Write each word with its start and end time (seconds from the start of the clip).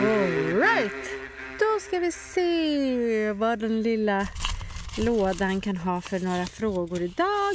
Alright, 0.00 1.10
då 1.58 1.80
ska 1.80 1.98
vi 1.98 2.12
se 2.12 3.32
vad 3.32 3.58
den 3.58 3.82
lilla 3.82 4.28
lådan 4.98 5.60
kan 5.60 5.76
ha 5.76 6.00
för 6.00 6.20
några 6.20 6.46
frågor 6.46 7.02
idag. 7.02 7.54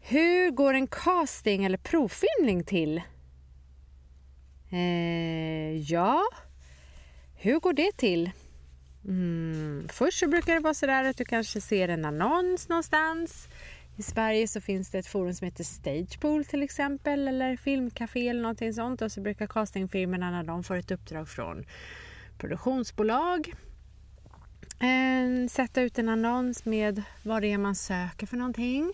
Hur 0.00 0.50
går 0.50 0.74
en 0.74 0.86
casting 0.86 1.64
eller 1.64 1.78
provfilmning 1.78 2.64
till? 2.64 3.02
Eh, 4.70 5.76
ja, 5.76 6.22
hur 7.36 7.60
går 7.60 7.72
det 7.72 7.92
till? 7.96 8.30
Mm, 9.04 9.88
först 9.92 10.18
så 10.18 10.28
brukar 10.28 10.54
det 10.54 10.60
vara 10.60 10.74
sådär 10.74 11.04
att 11.04 11.16
du 11.16 11.24
kanske 11.24 11.60
ser 11.60 11.88
en 11.88 12.04
annons 12.04 12.68
någonstans. 12.68 13.48
I 13.98 14.02
Sverige 14.02 14.48
så 14.48 14.60
finns 14.60 14.90
det 14.90 14.98
ett 14.98 15.06
forum 15.06 15.34
som 15.34 15.44
heter 15.44 15.64
Stagepool 15.64 16.44
till 16.44 16.62
exempel 16.62 17.28
eller 17.28 17.56
Filmcafé 17.56 18.28
eller 18.28 18.42
någonting 18.42 18.74
sånt 18.74 19.02
och 19.02 19.12
så 19.12 19.20
brukar 19.20 19.46
castingfirmorna 19.46 20.30
när 20.30 20.42
de 20.42 20.64
får 20.64 20.76
ett 20.76 20.90
uppdrag 20.90 21.28
från 21.28 21.64
produktionsbolag 22.38 23.54
eh, 24.80 25.48
sätta 25.50 25.82
ut 25.82 25.98
en 25.98 26.08
annons 26.08 26.64
med 26.64 27.02
vad 27.22 27.42
det 27.42 27.52
är 27.52 27.58
man 27.58 27.74
söker 27.74 28.26
för 28.26 28.36
någonting. 28.36 28.92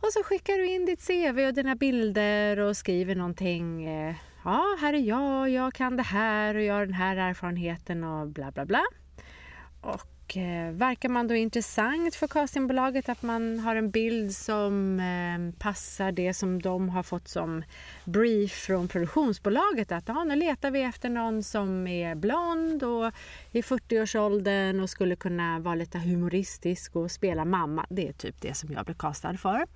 Och 0.00 0.12
så 0.12 0.22
skickar 0.22 0.58
du 0.58 0.66
in 0.66 0.86
ditt 0.86 1.06
CV 1.06 1.46
och 1.46 1.54
dina 1.54 1.74
bilder 1.74 2.58
och 2.58 2.76
skriver 2.76 3.14
någonting. 3.14 3.84
Eh, 3.84 4.14
ja, 4.44 4.76
här 4.80 4.94
är 4.94 4.98
jag, 4.98 5.50
jag 5.50 5.74
kan 5.74 5.96
det 5.96 6.02
här 6.02 6.54
och 6.54 6.62
jag 6.62 6.74
har 6.74 6.86
den 6.86 6.94
här 6.94 7.16
erfarenheten 7.16 8.04
och 8.04 8.28
bla 8.28 8.50
bla 8.50 8.64
bla. 8.64 8.82
Och 9.80 10.13
eh, 10.36 10.72
verkar 10.72 11.08
man 11.08 11.28
då 11.28 11.34
intressant 11.34 12.14
för 12.14 12.28
castingbolaget 12.28 13.08
att 13.08 13.22
man 13.22 13.58
har 13.58 13.76
en 13.76 13.90
bild 13.90 14.34
som 14.34 15.00
eh, 15.00 15.58
passar 15.58 16.12
det 16.12 16.34
som 16.34 16.62
de 16.62 16.88
har 16.88 17.02
fått 17.02 17.28
som 17.28 17.62
brief 18.04 18.52
från 18.52 18.88
produktionsbolaget 18.88 19.92
att 19.92 20.08
ja, 20.08 20.24
nu 20.24 20.36
letar 20.36 20.70
vi 20.70 20.82
efter 20.82 21.08
någon 21.08 21.42
som 21.42 21.86
är 21.86 22.14
blond 22.14 22.82
och 22.82 23.12
i 23.52 23.60
40-årsåldern 23.60 24.80
och 24.80 24.90
skulle 24.90 25.16
kunna 25.16 25.58
vara 25.58 25.74
lite 25.74 25.98
humoristisk 25.98 26.96
och 26.96 27.10
spela 27.10 27.44
mamma. 27.44 27.86
Det 27.90 28.08
är 28.08 28.12
typ 28.12 28.40
det 28.40 28.54
som 28.54 28.72
jag 28.72 28.84
blir 28.84 28.94
castad 28.94 29.36
för. 29.36 29.66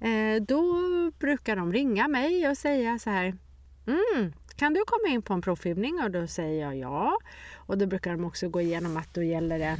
Eh, 0.00 0.42
då 0.42 0.64
brukar 1.18 1.56
de 1.56 1.72
ringa 1.72 2.08
mig 2.08 2.48
och 2.48 2.58
säga 2.58 2.98
så 2.98 3.10
här 3.10 3.34
Mm, 3.90 4.32
kan 4.56 4.74
du 4.74 4.84
komma 4.86 5.14
in 5.14 5.22
på 5.22 5.34
en 5.34 5.42
provfilmning? 5.42 6.00
Och 6.04 6.10
då 6.10 6.26
säger 6.26 6.62
jag 6.62 6.76
ja. 6.76 7.18
Och 7.56 7.78
då 7.78 7.86
brukar 7.86 8.10
de 8.10 8.24
också 8.24 8.48
gå 8.48 8.60
igenom 8.60 8.96
att 8.96 9.14
då 9.14 9.22
gäller 9.22 9.58
det 9.58 9.76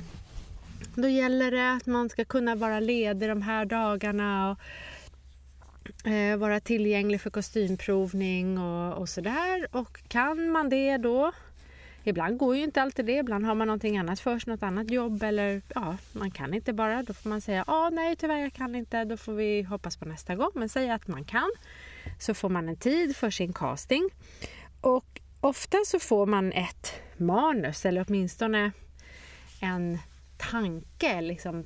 då 0.94 1.08
gäller 1.08 1.50
det 1.50 1.72
att 1.72 1.86
man 1.86 2.08
ska 2.08 2.24
kunna 2.24 2.54
vara 2.54 2.80
ledig 2.80 3.28
de 3.28 3.42
här 3.42 3.64
dagarna 3.64 4.50
och 4.50 6.10
eh, 6.10 6.36
vara 6.36 6.60
tillgänglig 6.60 7.20
för 7.20 7.30
kostymprovning 7.30 8.58
och, 8.58 8.98
och 8.98 9.08
sådär. 9.08 9.66
Och 9.72 10.00
kan 10.08 10.50
man 10.50 10.68
det 10.68 10.96
då 10.96 11.32
Ibland 12.04 12.38
går 12.38 12.56
ju 12.56 12.62
inte 12.62 12.82
alltid 12.82 13.06
det, 13.06 13.16
ibland 13.16 13.44
har 13.44 13.54
man 13.54 13.66
någonting 13.66 13.98
annat 13.98 14.20
för 14.20 14.38
sig, 14.38 14.52
något 14.52 14.62
annat 14.62 14.90
jobb 14.90 15.22
eller 15.22 15.62
ja, 15.74 15.96
man 16.12 16.30
kan 16.30 16.54
inte 16.54 16.72
bara. 16.72 17.02
Då 17.02 17.14
får 17.14 17.28
man 17.28 17.40
säga 17.40 17.64
ja, 17.66 17.90
nej 17.92 18.16
tyvärr 18.16 18.38
jag 18.38 18.52
kan 18.52 18.74
inte, 18.74 19.04
då 19.04 19.16
får 19.16 19.32
vi 19.32 19.62
hoppas 19.62 19.96
på 19.96 20.04
nästa 20.04 20.34
gång. 20.34 20.50
Men 20.54 20.68
säga 20.68 20.94
att 20.94 21.08
man 21.08 21.24
kan 21.24 21.50
så 22.20 22.34
får 22.34 22.48
man 22.48 22.68
en 22.68 22.76
tid 22.76 23.16
för 23.16 23.30
sin 23.30 23.52
casting. 23.52 24.08
Och 24.80 25.20
ofta 25.40 25.78
så 25.86 25.98
får 25.98 26.26
man 26.26 26.52
ett 26.52 26.92
manus 27.16 27.86
eller 27.86 28.04
åtminstone 28.08 28.72
en 29.60 29.98
tanke, 30.36 31.20
liksom, 31.20 31.64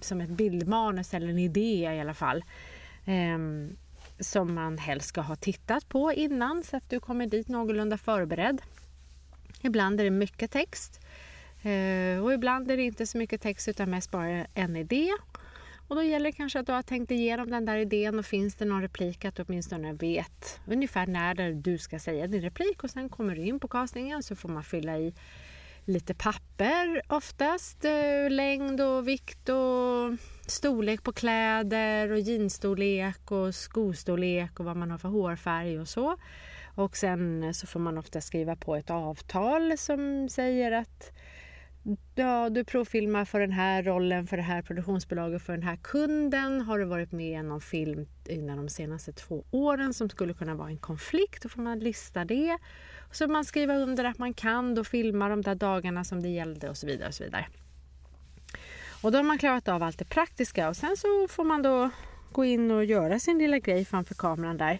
som 0.00 0.20
ett 0.20 0.30
bildmanus 0.30 1.14
eller 1.14 1.28
en 1.28 1.38
idé 1.38 1.90
i 1.94 2.00
alla 2.00 2.14
fall. 2.14 2.44
Eh, 3.04 3.38
som 4.20 4.54
man 4.54 4.78
helst 4.78 5.08
ska 5.08 5.20
ha 5.20 5.36
tittat 5.36 5.88
på 5.88 6.12
innan 6.12 6.62
så 6.62 6.76
att 6.76 6.90
du 6.90 7.00
kommer 7.00 7.26
dit 7.26 7.48
någorlunda 7.48 7.98
förberedd. 7.98 8.62
Ibland 9.60 10.00
är 10.00 10.04
det 10.04 10.10
mycket 10.10 10.50
text 10.50 11.00
eh, 11.62 12.24
och 12.24 12.32
ibland 12.32 12.70
är 12.70 12.76
det 12.76 12.82
inte 12.82 13.06
så 13.06 13.18
mycket 13.18 13.42
text 13.42 13.68
utan 13.68 13.90
mest 13.90 14.10
bara 14.10 14.46
en 14.54 14.76
idé. 14.76 15.10
Och 15.88 15.96
då 15.96 16.02
gäller 16.02 16.24
det 16.30 16.32
kanske 16.32 16.60
att 16.60 16.66
du 16.66 16.72
har 16.72 16.82
tänkt 16.82 17.10
igenom 17.10 17.50
den 17.50 17.64
där 17.64 17.76
idén 17.76 18.18
och 18.18 18.26
finns 18.26 18.54
det 18.54 18.64
någon 18.64 18.82
replik 18.82 19.24
att 19.24 19.34
du 19.34 19.44
åtminstone 19.48 19.92
vet 19.92 20.60
ungefär 20.66 21.06
när 21.06 21.52
du 21.52 21.78
ska 21.78 21.98
säga 21.98 22.26
din 22.26 22.42
replik 22.42 22.84
och 22.84 22.90
sen 22.90 23.08
kommer 23.08 23.36
du 23.36 23.42
in 23.42 23.60
på 23.60 23.68
castingen 23.68 24.22
så 24.22 24.36
får 24.36 24.48
man 24.48 24.64
fylla 24.64 24.98
i 24.98 25.14
lite 25.84 26.14
papper 26.14 27.02
oftast, 27.08 27.84
eh, 27.84 28.30
längd 28.30 28.80
och 28.80 29.08
vikt 29.08 29.48
och 29.48 30.18
storlek 30.46 31.02
på 31.02 31.12
kläder 31.12 32.12
och 32.12 32.18
jeansstorlek 32.18 33.30
och 33.30 33.54
skostorlek 33.54 34.60
och 34.60 34.66
vad 34.66 34.76
man 34.76 34.90
har 34.90 34.98
för 34.98 35.08
hårfärg 35.08 35.80
och 35.80 35.88
så. 35.88 36.16
Och 36.74 36.96
sen 36.96 37.54
så 37.54 37.66
får 37.66 37.80
man 37.80 37.98
ofta 37.98 38.20
skriva 38.20 38.56
på 38.56 38.76
ett 38.76 38.90
avtal 38.90 39.78
som 39.78 40.28
säger 40.28 40.72
att 40.72 41.12
ja, 42.14 42.50
du 42.50 42.64
provfilmar 42.64 43.24
för 43.24 43.40
den 43.40 43.52
här 43.52 43.82
rollen, 43.82 44.26
för 44.26 44.36
det 44.36 44.42
här 44.42 44.62
produktionsbolaget, 44.62 45.42
för 45.42 45.52
den 45.52 45.62
här 45.62 45.76
kunden. 45.76 46.60
Har 46.60 46.78
du 46.78 46.84
varit 46.84 47.12
med 47.12 47.40
i 47.40 47.42
någon 47.42 47.60
film 47.60 48.06
inom 48.28 48.56
de 48.56 48.68
senaste 48.68 49.12
två 49.12 49.44
åren 49.50 49.94
som 49.94 50.08
skulle 50.08 50.34
kunna 50.34 50.54
vara 50.54 50.68
en 50.68 50.78
konflikt, 50.78 51.42
då 51.42 51.48
får 51.48 51.62
man 51.62 51.78
lista 51.78 52.24
det. 52.24 52.58
Så 53.10 53.28
man 53.28 53.44
skriver 53.44 53.82
under 53.82 54.04
att 54.04 54.18
man 54.18 54.34
kan 54.34 54.74
då 54.74 54.84
filma 54.84 55.28
de 55.28 55.42
där 55.42 55.54
dagarna 55.54 56.04
som 56.04 56.22
det 56.22 56.28
gällde 56.28 56.70
och 56.70 56.76
så 56.76 56.86
vidare. 56.86 57.08
Och 57.08 57.14
så 57.14 57.24
vidare. 57.24 57.46
Och 59.02 59.12
då 59.12 59.18
har 59.18 59.22
man 59.22 59.38
klarat 59.38 59.68
av 59.68 59.82
allt 59.82 59.98
det 59.98 60.04
praktiska 60.04 60.68
och 60.68 60.76
sen 60.76 60.96
så 60.96 61.28
får 61.28 61.44
man 61.44 61.62
då 61.62 61.90
gå 62.32 62.44
in 62.44 62.70
och 62.70 62.84
göra 62.84 63.18
sin 63.18 63.38
lilla 63.38 63.58
grej 63.58 63.84
framför 63.84 64.14
kameran 64.14 64.56
där. 64.56 64.78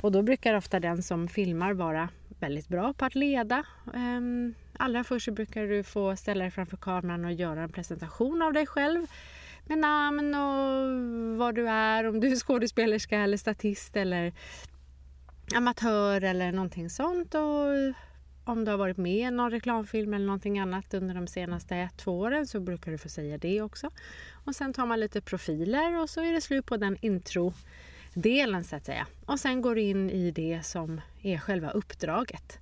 Och 0.00 0.12
då 0.12 0.22
brukar 0.22 0.54
ofta 0.54 0.80
den 0.80 1.02
som 1.02 1.28
filmar 1.28 1.72
vara 1.72 2.08
väldigt 2.40 2.68
bra 2.68 2.92
på 2.92 3.04
att 3.04 3.14
leda. 3.14 3.64
Ehm, 3.94 4.54
Allra 4.78 5.04
först 5.04 5.24
så 5.24 5.32
brukar 5.32 5.66
du 5.66 5.82
få 5.82 6.16
ställa 6.16 6.42
dig 6.42 6.50
framför 6.50 6.76
kameran 6.76 7.24
och 7.24 7.32
göra 7.32 7.62
en 7.62 7.72
presentation 7.72 8.42
av 8.42 8.52
dig 8.52 8.66
själv 8.66 9.06
med 9.64 9.78
namn 9.78 10.34
och 10.34 11.38
vad 11.38 11.54
du 11.54 11.68
är, 11.68 12.08
om 12.08 12.20
du 12.20 12.32
är 12.32 12.36
skådespelerska 12.36 13.18
eller 13.18 13.36
statist 13.36 13.96
eller 13.96 14.32
amatör 15.54 16.24
eller 16.24 16.52
någonting 16.52 16.90
sånt. 16.90 17.34
Och 17.34 17.94
om 18.44 18.64
du 18.64 18.70
har 18.70 18.78
varit 18.78 18.96
med 18.96 19.28
i 19.28 19.30
någon 19.30 19.50
reklamfilm 19.50 20.14
eller 20.14 20.26
någonting 20.26 20.58
annat 20.58 20.94
under 20.94 21.14
de 21.14 21.26
senaste 21.26 21.76
ett, 21.76 21.96
två 21.96 22.18
åren 22.18 22.46
så 22.46 22.60
brukar 22.60 22.92
du 22.92 22.98
få 22.98 23.08
säga 23.08 23.38
det 23.38 23.62
också. 23.62 23.90
Och 24.44 24.56
sen 24.56 24.72
tar 24.72 24.86
man 24.86 25.00
lite 25.00 25.20
profiler 25.20 26.00
och 26.00 26.10
så 26.10 26.20
är 26.20 26.32
det 26.32 26.40
slut 26.40 26.66
på 26.66 26.76
den 26.76 26.96
intro-delen 27.00 28.64
så 28.64 28.76
att 28.76 28.84
säga. 28.84 29.06
Och 29.26 29.40
sen 29.40 29.62
går 29.62 29.74
du 29.74 29.80
in 29.80 30.10
i 30.10 30.30
det 30.30 30.60
som 30.62 31.00
är 31.22 31.38
själva 31.38 31.70
uppdraget. 31.70 32.58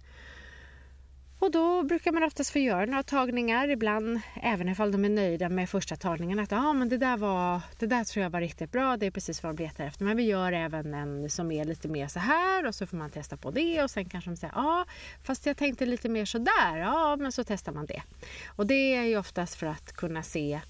Och 1.45 1.51
då 1.51 1.83
brukar 1.83 2.13
man 2.13 2.23
oftast 2.23 2.51
få 2.51 2.59
göra 2.59 2.85
några 2.85 3.03
tagningar, 3.03 3.69
ibland 3.69 4.21
även 4.43 4.69
ifall 4.69 4.93
de 4.93 5.05
är 5.05 5.09
nöjda 5.09 5.49
med 5.49 5.71
första 5.71 5.97
tagningen. 5.97 6.39
Att 6.39 6.53
ah, 6.53 6.73
men 6.73 6.89
det, 6.89 6.97
där 6.97 7.17
var, 7.17 7.61
det 7.79 7.87
där 7.87 8.05
tror 8.05 8.23
jag 8.23 8.31
var 8.31 8.41
riktigt 8.41 8.73
bra, 8.73 8.97
det 8.97 9.07
är 9.07 9.11
precis 9.11 9.43
vad 9.43 9.57
de 9.57 9.63
letar 9.63 9.85
efter. 9.85 10.05
Men 10.05 10.17
vi 10.17 10.23
gör 10.23 10.53
även 10.53 10.95
en 10.95 11.31
som 11.31 11.53
är 11.53 11.65
lite 11.65 11.89
mer 11.89 12.09
så 12.09 12.19
här 12.19 12.67
och 12.67 12.75
så 12.75 12.87
får 12.87 12.97
man 12.97 13.11
testa 13.11 13.37
på 13.37 13.51
det 13.51 13.83
och 13.83 13.91
sen 13.91 14.05
kanske 14.05 14.31
de 14.31 14.37
säger 14.37 14.55
ja, 14.57 14.63
ah, 14.63 14.87
fast 15.23 15.47
jag 15.47 15.57
tänkte 15.57 15.87
lite 15.87 16.09
mer 16.09 16.25
så 16.25 16.39
där. 16.39 16.77
Ja, 16.77 17.17
men 17.17 17.33
så 17.33 17.45
testar 17.45 17.73
man 17.73 17.87
det. 17.87 18.03
Och 18.47 18.67
det 18.67 18.95
är 18.95 19.05
ju 19.05 19.19
oftast 19.19 19.55
för 19.55 19.67
att 19.67 19.93
kunna 19.93 20.23
se 20.23 20.61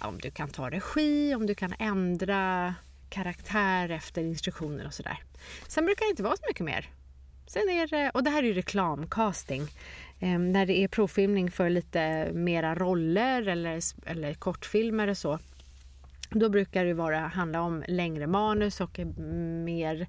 om 0.00 0.18
du 0.18 0.30
kan 0.30 0.48
ta 0.48 0.70
regi, 0.70 1.34
om 1.34 1.46
du 1.46 1.54
kan 1.54 1.74
ändra 1.78 2.74
karaktär 3.08 3.88
efter 3.88 4.22
instruktioner 4.22 4.86
och 4.86 4.94
sådär. 4.94 5.18
Sen 5.68 5.84
brukar 5.84 6.04
det 6.04 6.10
inte 6.10 6.22
vara 6.22 6.36
så 6.36 6.44
mycket 6.48 6.64
mer. 6.64 6.90
Sen 7.48 7.68
är 7.68 7.86
det, 7.86 8.10
och 8.10 8.24
det 8.24 8.30
här 8.30 8.42
är 8.42 8.46
ju 8.46 8.52
reklamcasting. 8.52 9.68
Eh, 10.20 10.38
när 10.38 10.66
det 10.66 10.78
är 10.78 10.88
provfilmning 10.88 11.50
för 11.50 11.70
lite 11.70 12.32
mera 12.32 12.74
roller 12.74 13.48
eller, 13.48 13.80
eller 14.06 14.34
kortfilmer 14.34 15.08
och 15.08 15.18
så. 15.18 15.38
Då 16.30 16.48
brukar 16.48 16.84
det 16.84 16.94
vara, 16.94 17.18
handla 17.18 17.62
om 17.62 17.84
längre 17.88 18.26
manus 18.26 18.80
och 18.80 18.98
eh, 18.98 19.06
mer 19.64 20.06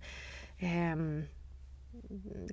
eh, 0.57 0.95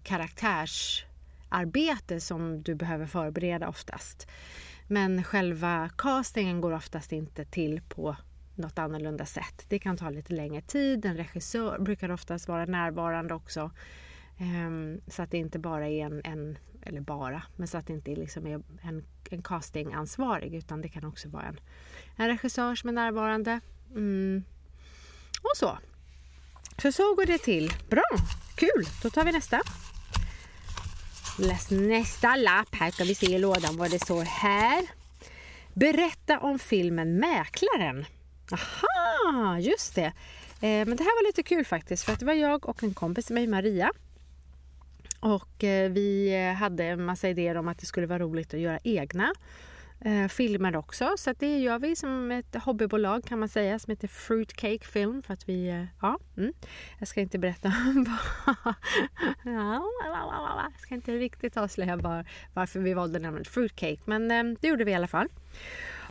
karaktärsarbete 0.02 2.20
som 2.20 2.62
du 2.62 2.74
behöver 2.74 3.06
förbereda 3.06 3.68
oftast. 3.68 4.28
Men 4.88 5.24
själva 5.24 5.90
castingen 5.98 6.60
går 6.60 6.72
oftast 6.72 7.12
inte 7.12 7.44
till 7.44 7.80
på 7.88 8.16
något 8.54 8.78
annorlunda 8.78 9.26
sätt. 9.26 9.64
Det 9.68 9.78
kan 9.78 9.96
ta 9.96 10.10
lite 10.10 10.34
längre 10.34 10.60
tid. 10.60 11.04
En 11.04 11.16
regissör 11.16 11.78
brukar 11.78 12.10
oftast 12.10 12.48
vara 12.48 12.64
närvarande 12.64 13.34
också. 13.34 13.70
Um, 14.38 15.00
så 15.08 15.22
att 15.22 15.30
det 15.30 15.38
inte 15.38 15.58
bara 15.58 15.88
är 15.88 16.06
en, 16.06 16.20
en, 16.24 16.58
eller 16.82 17.00
bara, 17.00 17.42
men 17.56 17.68
så 17.68 17.78
att 17.78 17.86
det 17.86 17.92
inte 17.92 18.10
liksom 18.10 18.46
är 18.46 18.62
en, 18.82 19.04
en 19.30 19.42
castingansvarig 19.42 20.54
utan 20.54 20.82
det 20.82 20.88
kan 20.88 21.04
också 21.04 21.28
vara 21.28 21.44
en, 21.44 21.60
en 22.16 22.28
regissör 22.28 22.74
som 22.74 22.88
är 22.88 22.92
närvarande. 22.92 23.60
Mm. 23.90 24.44
Och 25.42 25.56
så. 25.56 25.78
Så 26.82 26.92
så 26.92 27.14
går 27.14 27.26
det 27.26 27.38
till. 27.38 27.72
Bra, 27.88 28.04
kul, 28.56 28.86
då 29.02 29.10
tar 29.10 29.24
vi 29.24 29.32
nästa. 29.32 29.62
Läs 31.38 31.70
nästa 31.70 32.36
lapp. 32.36 32.74
Här 32.74 32.90
ska 32.90 33.04
vi 33.04 33.14
se 33.14 33.34
i 33.34 33.38
lådan 33.38 33.76
vad 33.76 33.90
det 33.90 33.98
står 33.98 34.24
här. 34.24 34.86
Berätta 35.74 36.38
om 36.38 36.58
filmen 36.58 37.16
Mäklaren. 37.18 38.04
Aha! 38.52 39.58
Just 39.58 39.94
det. 39.94 40.12
Eh, 40.60 40.86
men 40.86 40.96
det 40.96 41.04
här 41.04 41.22
var 41.22 41.26
lite 41.26 41.42
kul 41.42 41.64
faktiskt 41.64 42.04
för 42.04 42.12
att 42.12 42.18
det 42.18 42.26
var 42.26 42.32
jag 42.32 42.68
och 42.68 42.82
en 42.82 42.94
kompis 42.94 43.30
med 43.30 43.48
Maria. 43.48 43.92
Och 45.20 45.64
eh, 45.64 45.90
vi 45.90 46.36
hade 46.58 46.84
en 46.84 47.04
massa 47.04 47.28
idéer 47.28 47.56
om 47.56 47.68
att 47.68 47.78
det 47.78 47.86
skulle 47.86 48.06
vara 48.06 48.18
roligt 48.18 48.54
att 48.54 48.60
göra 48.60 48.78
egna 48.84 49.32
eh, 50.00 50.28
filmer 50.28 50.76
också. 50.76 51.14
Så 51.18 51.32
det 51.38 51.58
gör 51.58 51.78
vi 51.78 51.96
som 51.96 52.30
ett 52.30 52.54
hobbybolag 52.54 53.24
kan 53.24 53.38
man 53.38 53.48
säga 53.48 53.78
som 53.78 53.90
heter 53.90 54.08
Fruitcake 54.08 54.86
Film. 54.86 55.22
För 55.22 55.34
att 55.34 55.48
vi, 55.48 55.68
eh, 55.68 55.84
ja, 56.02 56.18
mm. 56.36 56.52
Jag 56.98 57.08
ska 57.08 57.20
inte 57.20 57.38
berätta 57.38 57.68
Jag 59.44 60.80
ska 60.80 60.94
inte 60.94 61.12
riktigt 61.12 61.56
avslöja 61.56 61.96
var, 61.96 62.24
varför 62.54 62.80
vi 62.80 62.94
valde 62.94 63.18
namnet 63.18 63.48
Fruitcake 63.48 64.00
men 64.04 64.30
eh, 64.30 64.44
det 64.60 64.68
gjorde 64.68 64.84
vi 64.84 64.90
i 64.90 64.94
alla 64.94 65.08
fall. 65.08 65.28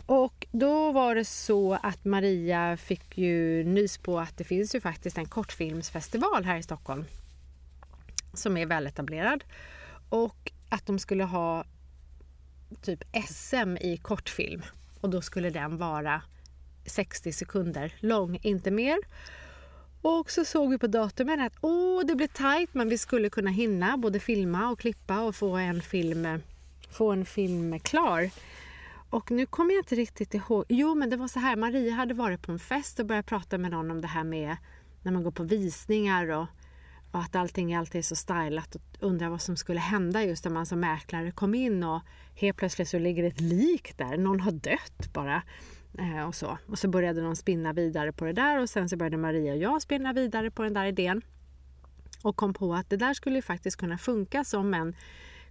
Och 0.08 0.48
då 0.52 0.92
var 0.92 1.16
det 1.16 1.26
så 1.26 1.74
att 1.74 2.06
Maria 2.06 2.78
fick 2.78 3.18
ju 3.18 3.64
nys 3.64 3.98
på 3.98 4.20
att 4.20 4.38
det 4.38 4.44
finns 4.44 4.76
ju 4.76 4.82
faktiskt 4.82 5.18
en 5.18 5.26
kortfilmsfestival 5.26 6.46
här 6.46 6.58
i 6.58 6.64
Stockholm 6.64 7.06
som 8.36 8.58
är 8.58 8.66
väletablerad 8.66 9.44
och 10.10 10.52
att 10.70 10.86
de 10.86 11.00
skulle 11.00 11.24
ha 11.24 11.66
typ 12.82 13.04
SM 13.28 13.78
i 13.82 14.00
kortfilm 14.02 14.62
och 15.02 15.10
då 15.10 15.22
skulle 15.22 15.50
den 15.50 15.78
vara 15.78 16.22
60 16.86 17.32
sekunder 17.32 17.94
lång, 18.00 18.40
inte 18.42 18.72
mer. 18.72 18.98
Och 20.02 20.32
så 20.32 20.46
såg 20.46 20.70
vi 20.70 20.78
på 20.78 20.88
datumen 20.88 21.40
att 21.40 21.54
åh, 21.62 22.06
det 22.06 22.16
blir 22.16 22.28
tajt 22.28 22.74
men 22.74 22.90
vi 22.90 22.98
skulle 22.98 23.30
kunna 23.30 23.50
hinna 23.50 23.98
både 23.98 24.20
filma 24.20 24.70
och 24.70 24.80
klippa 24.80 25.22
och 25.22 25.36
få 25.36 25.56
en 25.56 25.82
film, 25.82 26.42
få 26.90 27.12
en 27.12 27.26
film 27.26 27.80
klar. 27.80 28.30
Och 29.10 29.32
nu 29.32 29.46
kommer 29.46 29.74
jag 29.74 29.80
inte 29.80 29.96
riktigt 29.96 30.34
ihåg. 30.34 30.66
Jo, 30.70 30.96
men 30.96 31.10
det 31.10 31.18
var 31.18 31.28
så 31.28 31.40
här. 31.40 31.56
Maria 31.56 31.94
hade 31.94 32.14
varit 32.14 32.42
på 32.42 32.52
en 32.52 32.60
fest 32.60 33.00
och 33.00 33.06
börjat 33.06 33.26
prata 33.26 33.58
med 33.58 33.72
någon 33.72 33.92
om 33.92 34.02
det 34.02 34.08
här 34.08 34.24
med 34.24 34.58
när 35.02 35.12
man 35.12 35.24
går 35.24 35.32
på 35.32 35.44
visningar 35.44 36.30
och, 36.32 36.48
och 37.16 37.22
att 37.22 37.36
allting 37.36 37.76
alltid 37.76 38.00
är 38.00 38.04
så 38.04 38.16
stylat 38.16 38.76
och 38.76 38.82
undrar 39.00 39.30
vad 39.30 39.42
som 39.42 39.58
skulle 39.58 39.80
hända 39.80 40.24
just 40.24 40.46
när 40.46 40.52
man 40.52 40.66
som 40.66 40.80
mäklare 40.80 41.32
kom 41.32 41.56
in 41.56 41.84
och 41.84 42.02
helt 42.36 42.58
plötsligt 42.58 42.88
så 42.88 43.00
ligger 43.00 43.24
ett 43.24 43.42
lik 43.42 43.98
där. 43.98 44.18
Någon 44.18 44.40
har 44.40 44.52
dött 44.52 45.14
bara. 45.14 45.42
Eh, 46.00 46.28
och 46.28 46.36
så. 46.36 46.58
Och 46.68 46.80
så 46.80 46.88
började 46.88 47.22
de 47.22 47.36
spinna 47.36 47.74
vidare 47.74 48.12
på 48.12 48.26
det 48.26 48.34
där 48.34 48.62
och 48.62 48.70
sen 48.70 48.90
så 48.90 48.98
började 48.98 49.18
Maria 49.18 49.54
och 49.54 49.60
jag 49.60 49.82
spinna 49.82 50.14
vidare 50.14 50.52
på 50.52 50.64
den 50.64 50.74
där 50.74 50.86
idén. 50.86 51.22
Och 52.24 52.36
kom 52.36 52.54
på 52.54 52.74
att 52.74 52.90
det 52.90 52.98
där 52.98 53.14
skulle 53.14 53.36
ju 53.36 53.42
faktiskt 53.42 53.78
kunna 53.78 53.98
funka 53.98 54.44
som 54.44 54.74
en 54.74 54.96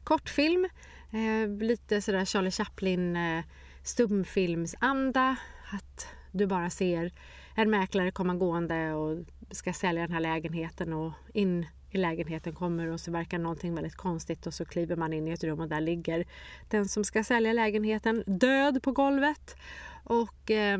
kortfilm. 0.05 0.69
Eh, 1.11 1.49
lite 1.49 2.01
sådär 2.01 2.25
Charlie 2.25 2.51
Chaplin 2.51 3.17
eh, 3.17 3.45
stumfilmsanda. 3.83 5.37
Att 5.73 6.07
du 6.33 6.47
bara 6.47 6.71
ser 6.71 7.13
en 7.55 7.71
mäklare 7.71 8.11
komma 8.11 8.35
gående 8.35 8.93
och 8.93 9.25
ska 9.51 9.73
sälja 9.73 10.03
den 10.03 10.13
här 10.13 10.21
lägenheten 10.21 10.93
och 10.93 11.13
in 11.35 11.67
i 11.91 11.99
lägenheten 11.99 12.55
kommer 12.55 12.87
och 12.87 13.01
så 13.01 13.11
verkar 13.11 13.39
någonting 13.39 13.75
väldigt 13.75 13.97
konstigt 13.97 14.47
och 14.47 14.55
så 14.55 14.65
kliver 14.65 14.97
man 14.97 15.13
in 15.13 15.29
i 15.29 15.31
ett 15.31 15.45
rum 15.45 15.61
och 15.61 15.69
där 15.69 15.81
ligger 15.81 16.25
den 16.69 16.89
som 16.89 17.05
ska 17.05 17.25
sälja 17.25 17.53
lägenheten 17.53 18.25
död 18.27 18.83
på 18.83 18.93
golvet. 18.93 19.57
Och 20.05 20.51
eh, 20.51 20.79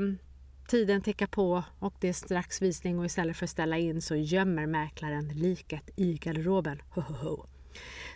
tiden 0.69 1.03
tickar 1.03 1.27
på 1.27 1.63
och 1.79 1.95
det 2.01 2.09
är 2.09 2.13
strax 2.13 2.63
visning 2.63 2.99
och 2.99 3.05
istället 3.05 3.37
för 3.37 3.45
att 3.45 3.51
ställa 3.51 3.79
in 3.79 4.03
så 4.03 4.17
gömmer 4.17 4.67
mäklaren 4.67 5.29
liket 5.29 5.91
i 5.97 6.15
garderoben. 6.15 6.83
Ho, 6.91 7.01
ho, 7.01 7.15
ho. 7.15 7.47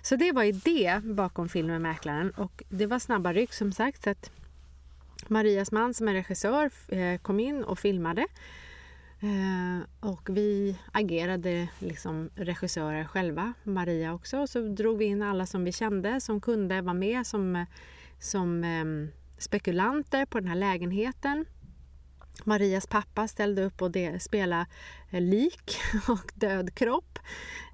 Så 0.02 0.16
det 0.16 0.32
var 0.32 0.42
idé 0.42 1.00
bakom 1.04 1.48
filmen 1.48 1.82
Mäklaren 1.82 2.30
och 2.30 2.62
det 2.68 2.86
var 2.86 2.98
snabba 2.98 3.32
ryck 3.32 3.52
som 3.52 3.72
sagt. 3.72 4.02
Så 4.02 4.10
att 4.10 4.30
Marias 5.26 5.72
man 5.72 5.94
som 5.94 6.08
är 6.08 6.12
regissör 6.12 6.70
eh, 6.88 7.18
kom 7.18 7.40
in 7.40 7.64
och 7.64 7.78
filmade. 7.78 8.26
Eh, 9.20 10.08
och 10.10 10.28
vi 10.30 10.76
agerade 10.92 11.68
liksom 11.78 12.30
regissörer 12.34 13.04
själva, 13.04 13.52
Maria 13.62 14.14
också. 14.14 14.38
Och 14.38 14.48
så 14.48 14.60
drog 14.60 14.98
vi 14.98 15.04
in 15.04 15.22
alla 15.22 15.46
som 15.46 15.64
vi 15.64 15.72
kände 15.72 16.20
som 16.20 16.40
kunde 16.40 16.80
vara 16.80 16.94
med 16.94 17.26
som, 17.26 17.66
som 18.18 18.64
ehm, 18.64 19.08
spekulanter 19.38 20.26
på 20.26 20.40
den 20.40 20.48
här 20.48 20.56
lägenheten. 20.56 21.44
Marias 22.44 22.86
pappa 22.86 23.28
ställde 23.28 23.64
upp 23.64 23.82
och 23.82 23.90
spelade 24.20 24.66
eh, 25.10 25.20
lik 25.20 25.76
och 26.08 26.32
död 26.34 26.74
kropp 26.74 27.18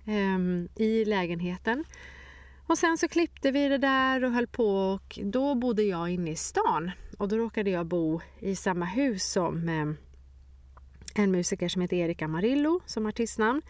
ehm, 0.06 0.68
i 0.74 1.04
lägenheten. 1.04 1.84
Och 2.66 2.78
sen 2.78 2.98
så 2.98 3.08
klippte 3.08 3.50
vi 3.50 3.68
det 3.68 3.78
där 3.78 4.24
och 4.24 4.32
höll 4.32 4.46
på 4.46 4.76
och 4.76 5.18
då 5.22 5.54
bodde 5.54 5.82
jag 5.82 6.10
inne 6.10 6.30
i 6.30 6.36
stan 6.36 6.90
och 7.18 7.28
då 7.28 7.36
råkade 7.36 7.70
jag 7.70 7.86
bo 7.86 8.20
i 8.38 8.56
samma 8.56 8.84
hus 8.84 9.24
som 9.32 9.68
eh, 9.68 9.86
en 11.14 11.30
musiker 11.30 11.68
som 11.68 11.82
heter 11.82 11.96
Erik 11.96 12.22
Amarillo 12.22 12.80
som 12.86 13.06
artistnamn. 13.06 13.62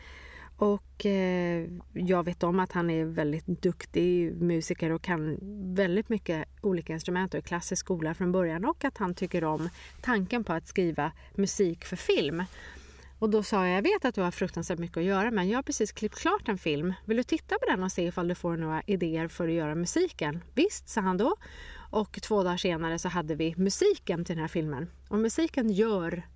Och 0.56 1.06
eh, 1.06 1.68
jag 1.92 2.24
vet 2.24 2.42
om 2.42 2.60
att 2.60 2.72
han 2.72 2.90
är 2.90 3.04
väldigt 3.04 3.46
duktig 3.46 4.42
musiker 4.42 4.90
och 4.90 5.02
kan 5.02 5.38
väldigt 5.74 6.08
mycket 6.08 6.48
olika 6.60 6.92
instrument 6.92 7.34
och 7.34 7.38
är 7.38 7.42
klassisk 7.42 7.80
skola 7.80 8.14
från 8.14 8.32
början 8.32 8.64
och 8.64 8.84
att 8.84 8.98
han 8.98 9.14
tycker 9.14 9.44
om 9.44 9.68
tanken 10.00 10.44
på 10.44 10.52
att 10.52 10.66
skriva 10.68 11.12
musik 11.34 11.84
för 11.84 11.96
film. 11.96 12.42
Och 13.18 13.30
då 13.30 13.42
sa 13.42 13.66
jag, 13.66 13.76
jag 13.76 13.82
vet 13.82 14.04
att 14.04 14.14
du 14.14 14.20
har 14.20 14.30
fruktansvärt 14.30 14.78
mycket 14.78 14.96
att 14.96 15.04
göra 15.04 15.30
men 15.30 15.48
jag 15.48 15.58
har 15.58 15.62
precis 15.62 15.92
klippt 15.92 16.18
klart 16.18 16.48
en 16.48 16.58
film. 16.58 16.94
Vill 17.04 17.16
du 17.16 17.22
titta 17.22 17.58
på 17.58 17.66
den 17.70 17.82
och 17.82 17.92
se 17.92 18.02
ifall 18.02 18.28
du 18.28 18.34
får 18.34 18.56
några 18.56 18.82
idéer 18.86 19.28
för 19.28 19.48
att 19.48 19.54
göra 19.54 19.74
musiken? 19.74 20.44
Visst, 20.54 20.88
sa 20.88 21.00
han 21.00 21.16
då. 21.16 21.36
Och 21.94 22.18
två 22.22 22.42
dagar 22.42 22.56
senare 22.56 22.98
så 22.98 23.08
hade 23.08 23.34
vi 23.34 23.54
musiken 23.56 24.24
till 24.24 24.34
den 24.34 24.42
här 24.42 24.48
filmen. 24.48 24.90
Och 25.08 25.18
musiken 25.18 25.70
gör 25.70 26.28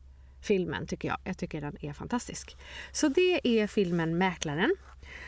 filmen 0.42 0.86
tycker 0.86 1.08
jag. 1.08 1.18
Jag 1.24 1.38
tycker 1.38 1.60
den 1.60 1.76
är 1.84 1.92
fantastisk. 1.92 2.56
Så 2.92 3.08
det 3.08 3.40
är 3.60 3.66
filmen 3.66 4.18
Mäklaren. 4.18 4.76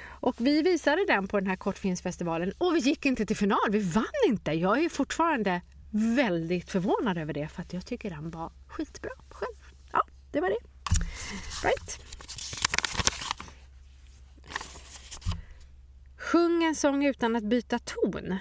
Och 0.05 0.35
vi 0.39 0.63
visade 0.63 1.05
den 1.07 1.29
på 1.29 1.41
den 1.41 1.47
här 1.47 1.57
kortfilmsfestivalen 1.57 2.53
och 2.59 2.75
vi 2.75 2.79
gick 2.79 3.07
inte 3.07 3.27
till 3.27 3.37
final. 3.37 3.71
Vi 3.71 3.79
vann 3.79 4.05
inte. 4.27 4.53
Jag 4.53 4.85
är 4.85 4.89
fortfarande 4.89 5.61
väldigt 5.91 6.71
förvånad 6.71 7.19
över 7.19 7.33
det 7.33 7.49
för 7.49 7.63
att 7.63 7.73
jag 7.73 7.87
tycker 7.87 8.11
den 8.11 8.31
var 8.31 8.53
skitbra 8.69 9.11
själv. 9.29 9.75
Ja, 9.93 10.03
det 10.33 10.41
var 10.41 10.49
det. 10.49 10.61
Right. 11.65 12.01
Sjung 16.17 16.65
en 16.65 16.75
sång 16.75 17.05
utan 17.05 17.37
att 17.37 17.45
byta 17.45 17.79
ton. 17.79 18.39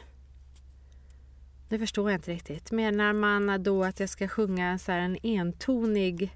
Det 1.70 1.80
förstår 1.80 2.12
jag 2.12 2.18
inte 2.18 2.32
riktigt. 2.32 2.72
Menar 2.72 3.14
man 3.14 3.64
då 3.64 3.84
att 3.84 4.00
jag 4.00 4.10
ska 4.10 4.28
sjunga 4.28 4.78
så 4.78 4.92
en 4.92 5.18
entonig 5.24 6.36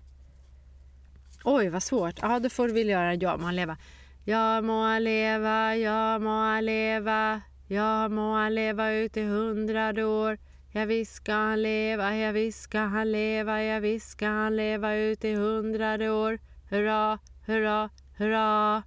Oj, 1.45 1.69
vad 1.69 1.83
svårt. 1.83 2.19
Ja, 2.21 2.39
då 2.39 2.49
får 2.49 2.67
du 2.67 2.73
väl 2.73 2.89
göra 2.89 3.15
Ja 3.15 3.37
må 3.37 3.51
leva. 3.51 3.77
Jag 4.25 4.63
må 4.63 4.99
leva, 4.99 5.75
jag 5.75 6.21
må 6.21 6.61
leva, 6.61 7.41
jag 7.67 8.11
må 8.11 8.49
leva 8.49 8.91
ut 8.91 9.17
i 9.17 9.23
hundrade 9.23 10.03
år. 10.03 10.37
Ja, 10.71 10.85
visst 10.85 11.13
ska 11.13 11.33
han 11.33 11.61
leva, 11.61 12.15
ja, 12.15 12.31
visst 12.31 12.61
ska 12.61 12.79
han 12.79 13.11
leva, 13.11 13.63
ja, 13.63 13.79
visst 13.79 14.09
ska 14.09 14.27
han 14.27 14.55
leva 14.55 14.95
ut 14.95 15.23
i 15.23 15.33
hundrade 15.33 16.09
år. 16.09 16.39
Hurra, 16.69 17.19
hurra, 17.45 17.89
hurra. 18.17 18.83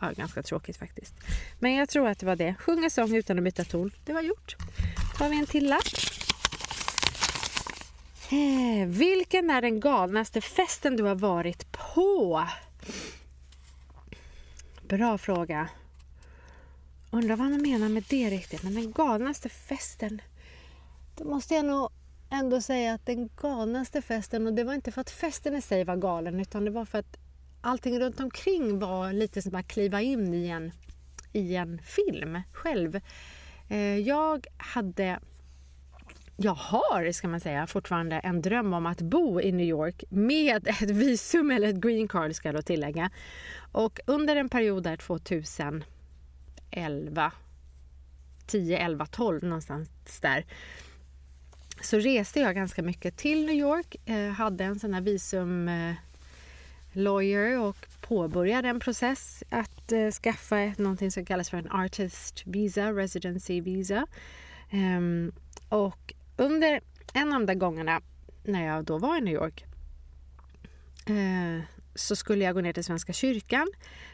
Ja, 0.00 0.10
ganska 0.16 0.42
tråkigt 0.42 0.76
faktiskt. 0.76 1.14
Men 1.58 1.74
jag 1.74 1.88
tror 1.88 2.08
att 2.08 2.18
det 2.18 2.26
var 2.26 2.36
det. 2.36 2.54
Sjunga 2.58 2.90
sång 2.90 3.16
utan 3.16 3.38
att 3.38 3.44
byta 3.44 3.64
ton. 3.64 3.90
Det 4.04 4.12
var 4.12 4.20
gjort 4.20 4.56
tar 5.18 5.28
vi 5.28 5.38
en 5.38 5.46
till 5.46 5.68
lapp. 5.68 5.84
Eh, 8.30 8.86
vilken 8.86 9.50
är 9.50 9.62
den 9.62 9.80
galnaste 9.80 10.40
festen 10.40 10.96
du 10.96 11.02
har 11.02 11.14
varit 11.14 11.72
på? 11.72 12.48
Bra 14.88 15.18
fråga. 15.18 15.68
Undrar 17.10 17.36
vad 17.36 17.50
man 17.50 17.62
menar 17.62 17.88
med 17.88 18.04
det 18.08 18.30
riktigt. 18.30 18.62
Men 18.62 18.74
den 18.74 18.92
galnaste 18.92 19.48
festen. 19.48 20.22
Då 21.16 21.24
måste 21.24 21.54
jag 21.54 21.64
nog 21.64 21.90
ändå 22.30 22.60
säga 22.60 22.94
att 22.94 23.06
den 23.06 23.30
galnaste 23.42 24.02
festen, 24.02 24.46
och 24.46 24.52
det 24.52 24.64
var 24.64 24.74
inte 24.74 24.92
för 24.92 25.00
att 25.00 25.10
festen 25.10 25.56
i 25.56 25.62
sig 25.62 25.84
var 25.84 25.96
galen 25.96 26.40
utan 26.40 26.64
det 26.64 26.70
var 26.70 26.84
för 26.84 26.98
att 26.98 27.16
allting 27.60 28.00
runt 28.00 28.20
omkring 28.20 28.78
var 28.78 29.12
lite 29.12 29.42
som 29.42 29.54
att 29.54 29.68
kliva 29.68 30.00
in 30.00 30.34
i 30.34 30.48
en, 30.48 30.72
i 31.32 31.56
en 31.56 31.78
film 31.82 32.42
själv. 32.52 33.00
Eh, 33.72 33.98
jag 33.98 34.46
hade 34.56 35.20
jag 36.36 36.54
har, 36.54 37.12
ska 37.12 37.28
man 37.28 37.40
säga, 37.40 37.66
fortfarande 37.66 38.16
en 38.16 38.42
dröm 38.42 38.74
om 38.74 38.86
att 38.86 39.00
bo 39.00 39.40
i 39.40 39.52
New 39.52 39.66
York 39.66 40.04
med 40.08 40.68
ett 40.68 40.90
visum 40.90 41.50
eller 41.50 41.68
ett 41.68 41.80
green 41.80 42.08
card 42.08 42.34
ska 42.34 42.48
jag 42.48 42.54
då 42.54 42.62
tillägga. 42.62 43.10
Och 43.72 44.00
under 44.06 44.36
en 44.36 44.48
period 44.48 44.82
där 44.82 44.96
2011, 44.96 47.32
10, 48.46 48.78
11, 48.78 49.06
12 49.06 49.42
någonstans 49.42 50.20
där 50.20 50.44
så 51.80 51.98
reste 51.98 52.40
jag 52.40 52.54
ganska 52.54 52.82
mycket 52.82 53.16
till 53.16 53.46
New 53.46 53.56
York, 53.56 54.08
eh, 54.08 54.28
hade 54.28 54.64
en 54.64 54.78
sån 54.78 54.94
här 54.94 55.00
visum 55.00 55.68
eh, 55.68 55.94
lawyer 56.92 57.58
och 57.58 57.76
påbörjade 58.00 58.68
en 58.68 58.80
process 58.80 59.44
att 59.50 59.92
eh, 59.92 60.10
skaffa 60.10 60.56
någonting 60.76 61.10
som 61.10 61.24
kallas 61.24 61.50
för 61.50 61.58
en 61.58 61.70
artist 61.70 62.42
visa, 62.46 62.92
residency 62.92 63.60
visa. 63.60 64.06
Um, 64.72 65.32
och 65.68 66.14
under 66.36 66.80
en 67.14 67.32
av 67.32 67.40
de 67.40 67.46
där 67.46 67.54
gångerna 67.54 68.00
när 68.44 68.66
jag 68.66 68.84
då 68.84 68.98
var 68.98 69.18
i 69.18 69.20
New 69.20 69.34
York 69.34 69.64
eh, 71.06 71.64
så 71.94 72.16
skulle 72.16 72.44
jag 72.44 72.54
gå 72.54 72.60
ner 72.60 72.72
till 72.72 72.84
Svenska 72.84 73.12
kyrkan. 73.12 73.68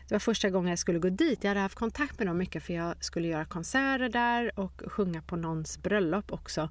Det 0.09 0.15
var 0.15 0.19
första 0.19 0.51
gången 0.51 0.71
jag 0.71 0.79
skulle 0.79 0.99
gå 0.99 1.09
dit. 1.09 1.39
Jag 1.45 1.51
hade 1.51 1.61
haft 1.61 1.75
kontakt 1.75 2.19
med 2.19 2.27
dem 2.27 2.39
mycket 2.39 2.63
för 2.63 2.75
jag 2.75 3.05
skulle 3.05 3.29
göra 3.29 3.45
konserter 3.45 4.09
där 4.09 4.59
och 4.59 4.83
sjunga 4.87 5.23
på 5.23 5.37
någons 5.37 5.79
bröllop 5.79 6.33
också. 6.33 6.71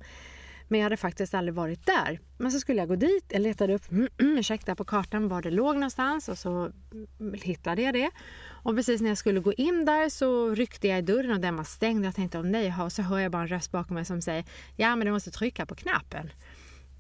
Men 0.68 0.80
jag 0.80 0.86
hade 0.86 0.98
faktiskt 0.98 1.34
aldrig 1.34 1.54
varit 1.54 1.86
där. 1.86 2.20
Men 2.38 2.52
så 2.52 2.60
skulle 2.60 2.80
jag 2.80 2.88
gå 2.88 2.96
dit, 2.96 3.26
jag 3.30 3.42
letade 3.42 3.74
upp, 3.74 3.92
mm, 3.92 4.08
mm, 4.18 4.38
ursäkta, 4.38 4.76
på 4.76 4.86
kartan 4.86 5.28
var 5.28 5.42
det 5.42 5.52
låg 5.52 5.76
någonstans 5.76 6.30
och 6.30 6.38
så 6.38 6.72
mm, 7.20 7.34
hittade 7.34 7.82
jag 7.82 7.94
det. 7.94 8.10
Och 8.50 8.76
precis 8.76 9.02
när 9.02 9.10
jag 9.10 9.18
skulle 9.18 9.40
gå 9.40 9.54
in 9.54 9.86
där 9.86 10.10
så 10.10 10.50
ryckte 10.56 10.88
jag 10.88 11.00
i 11.00 11.02
dörren 11.02 11.32
och 11.32 11.40
den 11.40 11.56
var 11.56 11.64
stängd. 11.64 12.06
Jag 12.06 12.16
tänkte, 12.16 12.38
oh 12.38 12.44
nej, 12.44 12.74
och 12.82 12.92
så 12.92 13.02
hör 13.02 13.20
jag 13.20 13.32
bara 13.32 13.42
en 13.42 13.48
röst 13.48 13.72
bakom 13.72 13.96
mig 13.96 14.06
som 14.06 14.22
säger, 14.22 14.46
ja 14.76 14.96
men 14.96 15.06
du 15.06 15.12
måste 15.12 15.32
trycka 15.32 15.66
på 15.66 15.76
knappen. 15.76 16.30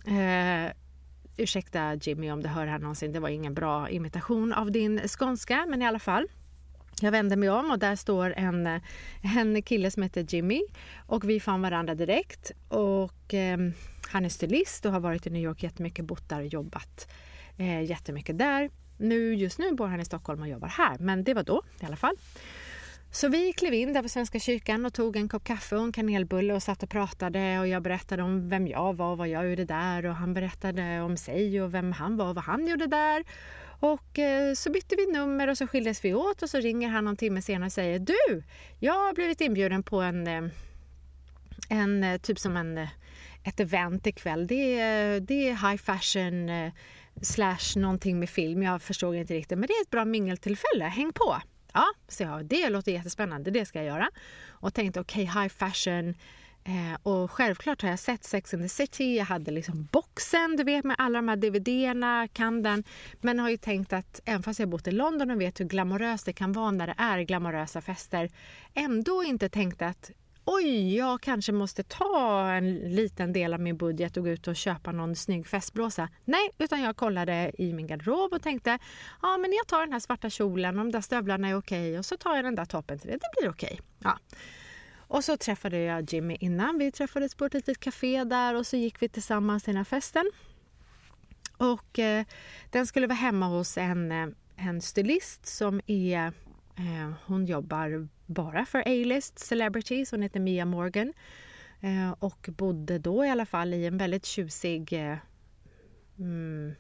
Eh, 0.06 0.72
ursäkta 1.38 1.96
Jimmy 1.96 2.32
om 2.32 2.44
du 2.44 2.50
hör 2.50 2.66
det 2.66 2.72
här 2.72 2.80
någonsin, 2.80 3.14
det 3.14 3.20
var 3.20 3.30
ingen 3.30 3.54
bra 3.54 3.90
imitation 3.90 4.54
av 4.54 4.72
din 4.72 5.00
skånska, 5.08 5.66
men 5.70 5.82
i 5.82 5.86
alla 5.86 6.00
fall. 6.00 6.28
Jag 7.02 7.12
vänder 7.12 7.38
mig 7.38 7.50
om 7.50 7.72
och 7.72 7.80
där 7.80 7.96
står 7.96 8.34
en, 8.38 8.80
en 9.22 9.62
kille 9.62 9.92
som 9.92 10.04
heter 10.04 10.26
Jimmy 10.30 10.62
och 11.06 11.30
vi 11.30 11.40
fann 11.40 11.62
varandra 11.62 11.96
direkt. 11.96 12.52
Och 12.68 13.34
eh, 13.34 13.58
han 14.08 14.26
är 14.26 14.30
stylist 14.30 14.86
och 14.86 14.92
har 14.92 15.00
varit 15.00 15.28
i 15.28 15.30
New 15.30 15.42
York 15.42 15.64
jättemycket, 15.64 16.06
bott 16.06 16.30
där 16.30 16.40
och 16.40 16.48
jobbat 16.48 17.08
eh, 17.58 17.82
jättemycket 17.82 18.38
där. 18.38 18.70
Nu, 18.98 19.36
just 19.36 19.60
nu 19.60 19.72
bor 19.72 19.88
han 19.88 20.00
i 20.00 20.06
Stockholm 20.06 20.42
och 20.42 20.48
jobbar 20.48 20.68
här, 20.68 20.98
men 21.00 21.24
det 21.24 21.34
var 21.34 21.44
då 21.44 21.62
i 21.82 21.86
alla 21.86 21.96
fall. 21.96 22.16
Så 23.12 23.28
vi 23.28 23.54
klev 23.54 23.74
in 23.74 23.94
där 23.94 24.02
på 24.02 24.10
Svenska 24.10 24.40
kyrkan 24.40 24.86
och 24.86 24.94
tog 24.94 25.16
en 25.16 25.30
kopp 25.30 25.44
kaffe 25.44 25.76
och 25.76 25.84
en 25.84 25.92
kanelbulle 25.92 26.54
och 26.54 26.64
satt 26.64 26.84
och 26.84 26.90
pratade 26.90 27.60
och 27.60 27.68
jag 27.68 27.84
berättade 27.84 28.24
om 28.24 28.50
vem 28.50 28.68
jag 28.68 28.94
var 28.94 29.12
och 29.12 29.18
vad 29.18 29.28
jag 29.28 29.50
gjorde 29.50 29.66
där 29.66 30.06
och 30.06 30.16
han 30.16 30.34
berättade 30.34 31.02
om 31.02 31.18
sig 31.18 31.62
och 31.62 31.74
vem 31.74 31.92
han 31.92 32.18
var 32.18 32.30
och 32.30 32.36
vad 32.36 32.44
han 32.44 32.68
gjorde 32.68 32.88
där. 32.88 33.24
Och 33.80 34.20
eh, 34.20 34.54
så 34.54 34.72
bytte 34.72 34.96
vi 34.96 35.06
nummer 35.06 35.48
och 35.48 35.58
så 35.58 35.68
skildes 35.68 36.06
vi 36.06 36.14
åt 36.14 36.42
och 36.42 36.50
så 36.50 36.60
ringer 36.60 36.90
han 36.90 37.06
någon 37.06 37.18
timme 37.18 37.42
senare 37.42 37.66
och 37.66 37.72
säger 37.72 38.00
Du, 38.00 38.44
jag 38.80 38.94
har 38.94 39.14
blivit 39.14 39.42
inbjuden 39.42 39.84
på 39.84 40.02
en, 40.02 40.28
eh, 40.28 40.44
en 41.70 42.04
eh, 42.04 42.18
typ 42.18 42.40
som 42.40 42.58
en, 42.58 42.88
ett 43.44 43.60
event 43.60 44.08
ikväll. 44.08 44.48
Det 44.48 44.80
är, 44.80 45.20
det 45.20 45.50
är 45.50 45.70
high 45.70 45.78
fashion 45.84 46.50
slash 47.22 47.80
någonting 47.80 48.20
med 48.20 48.30
film. 48.30 48.64
Jag 48.64 48.82
förstår 48.82 49.16
inte 49.16 49.34
riktigt 49.34 49.58
men 49.58 49.68
det 49.68 49.74
är 49.74 49.82
ett 49.82 49.90
bra 49.90 50.06
mingeltillfälle. 50.06 50.86
Häng 50.86 51.14
på! 51.14 51.42
Ja, 51.74 51.86
så 52.08 52.24
jag, 52.24 52.46
det 52.46 52.70
låter 52.70 52.92
jättespännande, 52.92 53.52
det 53.52 53.66
ska 53.66 53.80
jag 53.80 53.88
göra. 53.88 54.10
Och 54.48 54.74
tänkte 54.74 55.00
okej, 55.00 55.24
okay, 55.24 55.42
high 55.42 55.54
fashion. 55.54 56.16
Eh, 56.68 56.98
och 57.04 57.32
självklart 57.32 57.82
har 57.82 57.90
jag 57.90 58.00
sett 58.00 58.24
Sex 58.24 58.54
and 58.54 58.64
the 58.64 58.70
City, 58.70 59.18
jag 59.18 59.26
hade 59.26 59.52
liksom 59.52 59.88
boxen 59.92 60.56
du 60.56 60.64
vet 60.64 60.86
med 60.86 60.96
alla 61.00 61.18
de 61.18 61.28
här 61.28 61.36
DVDerna, 61.36 62.28
kan 62.28 62.64
den. 62.64 62.84
Men 63.22 63.40
har 63.40 63.50
ju 63.50 63.58
tänkt 63.58 63.94
att 63.94 64.22
även 64.26 64.44
fast 64.44 64.60
jag 64.60 64.70
bott 64.70 64.88
i 64.88 64.92
London 64.92 65.32
och 65.32 65.42
vet 65.42 65.60
hur 65.60 65.66
glamoröst 65.66 66.26
det 66.26 66.34
kan 66.34 66.52
vara 66.52 66.72
när 66.72 66.88
det 66.88 66.96
är 66.98 67.22
glamorösa 67.22 67.82
fester, 67.82 68.30
ändå 68.74 69.24
inte 69.24 69.50
tänkt 69.50 69.82
att 69.82 70.12
oj, 70.46 70.96
jag 70.96 71.22
kanske 71.22 71.52
måste 71.52 71.84
ta 71.84 72.50
en 72.52 72.76
liten 72.76 73.34
del 73.34 73.54
av 73.54 73.60
min 73.60 73.78
budget 73.78 74.18
och 74.18 74.24
gå 74.24 74.30
ut 74.30 74.48
och 74.48 74.56
köpa 74.56 74.92
någon 74.92 75.16
snygg 75.16 75.48
festblåsa. 75.48 76.10
Nej, 76.26 76.50
utan 76.58 76.82
jag 76.82 76.96
kollade 76.96 77.52
i 77.58 77.74
min 77.74 77.88
garderob 77.88 78.34
och 78.34 78.42
tänkte 78.42 78.80
ja, 79.22 79.38
men 79.38 79.54
jag 79.54 79.68
tar 79.68 79.80
den 79.80 79.94
här 79.94 80.00
svarta 80.00 80.30
kjolen 80.30 80.80
och 80.80 80.86
de 80.86 80.92
där 80.92 81.02
stövlarna 81.02 81.50
är 81.50 81.56
okej 81.56 82.00
och 82.00 82.06
så 82.06 82.18
tar 82.18 82.36
jag 82.36 82.46
den 82.46 82.56
där 82.56 82.66
toppen 82.66 83.00
till 83.00 83.10
det. 83.10 83.18
Det 83.18 83.42
blir 83.42 83.50
okej. 83.50 83.80
Ja. 84.00 84.20
Och 85.08 85.24
så 85.24 85.38
träffade 85.38 85.80
jag 85.80 86.14
Jimmy 86.14 86.38
innan. 86.40 86.78
Vi 86.78 86.92
träffades 86.92 87.36
på 87.36 87.46
ett 87.46 87.54
litet 87.54 87.80
café 87.80 88.24
där 88.24 88.56
och 88.56 88.68
så 88.68 88.78
gick 88.78 89.02
vi 89.02 89.10
tillsammans 89.10 89.64
till 89.64 89.74
den 89.74 89.78
här 89.78 89.84
festen. 89.84 90.32
Och 91.58 92.00
eh, 92.00 92.26
den 92.70 92.88
skulle 92.88 93.08
vara 93.08 93.16
hemma 93.16 93.48
hos 93.48 93.78
en, 93.78 94.12
eh, 94.12 94.28
en 94.56 94.82
stylist 94.82 95.46
som 95.46 95.82
är 95.88 96.28
eh, 96.76 97.12
hon 97.26 97.46
jobbar 97.46 98.08
bara 98.26 98.66
för 98.66 98.80
A-list 98.80 99.40
celebrities. 99.40 100.12
Hon 100.12 100.22
heter 100.22 100.40
Mia 100.40 100.66
Morgan 100.66 101.14
eh, 101.82 102.12
och 102.20 102.50
bodde 102.58 103.00
då 103.00 103.26
i 103.26 103.30
alla 103.30 103.46
fall 103.46 103.74
i 103.74 103.86
en 103.86 103.98
väldigt 103.98 104.26
tjusig 104.26 104.94
eh, 104.94 105.18
mm, 106.20 106.76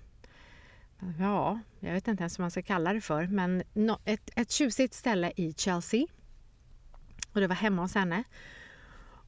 Ja, 1.19 1.59
jag 1.79 1.93
vet 1.93 2.07
inte 2.07 2.21
ens 2.21 2.39
vad 2.39 2.43
man 2.43 2.51
ska 2.51 2.61
kalla 2.61 2.93
det 2.93 3.01
för, 3.01 3.27
men 3.27 3.63
no, 3.73 3.99
ett, 4.05 4.29
ett 4.35 4.51
tjusigt 4.51 4.93
ställe 4.93 5.31
i 5.35 5.53
Chelsea. 5.53 6.05
Och 7.37 7.41
det 7.41 7.47
var 7.47 7.55
hemma 7.55 7.81
hos 7.81 7.95
henne. 7.95 8.23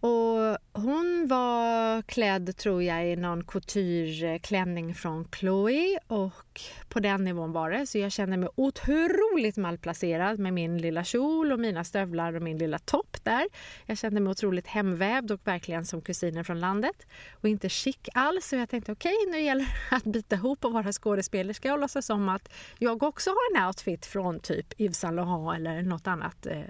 Och 0.02 0.58
hon 0.74 1.28
var 1.28 2.02
klädd, 2.02 2.58
tror 2.58 2.84
jag, 2.84 3.12
i 3.12 3.16
någon 3.16 3.44
coutureklänning 3.44 4.96
från 4.96 5.28
Chloe 5.40 6.00
och 6.08 6.62
på 6.90 7.00
den 7.00 7.24
nivån 7.24 7.52
var 7.52 7.72
det. 7.72 7.86
Så 7.86 7.98
jag 7.98 8.12
kände 8.12 8.38
mig 8.38 8.50
otroligt 8.56 9.58
malplacerad 9.58 10.40
med 10.40 10.54
min 10.54 10.78
lilla 10.78 11.04
kjol 11.04 11.52
och 11.52 11.60
mina 11.60 11.84
stövlar 11.84 12.34
och 12.34 12.42
min 12.42 12.58
lilla 12.58 12.80
topp 12.80 13.18
där. 13.24 13.48
Jag 13.86 13.98
kände 13.98 14.22
mig 14.22 14.32
otroligt 14.32 14.68
hemvävd 14.68 15.32
och 15.32 15.48
verkligen 15.48 15.86
som 15.86 16.02
kusinen 16.02 16.46
från 16.46 16.60
landet 16.60 17.08
och 17.32 17.50
inte 17.50 17.70
chic 17.70 18.00
alls. 18.14 18.46
Så 18.46 18.56
jag 18.56 18.70
tänkte 18.70 18.92
okej, 18.92 19.16
okay, 19.28 19.32
nu 19.32 19.46
gäller 19.46 19.66
det 19.90 19.96
att 19.96 20.04
bita 20.04 20.36
ihop 20.36 20.66
och 20.66 20.74
vara 20.74 20.92
skådespelerska 20.92 21.74
och 21.74 21.80
låtsas 21.80 22.06
som 22.06 22.30
att 22.30 22.50
jag 22.78 23.04
också 23.04 23.30
har 23.30 23.58
en 23.58 23.68
outfit 23.68 24.06
från 24.06 24.40
typ 24.40 24.82
Yves 24.82 25.00
Saint 25.00 25.16
Laurent 25.16 25.60
eller 25.60 25.82
något 25.82 26.08
annat 26.08 26.46
eh, 26.46 26.62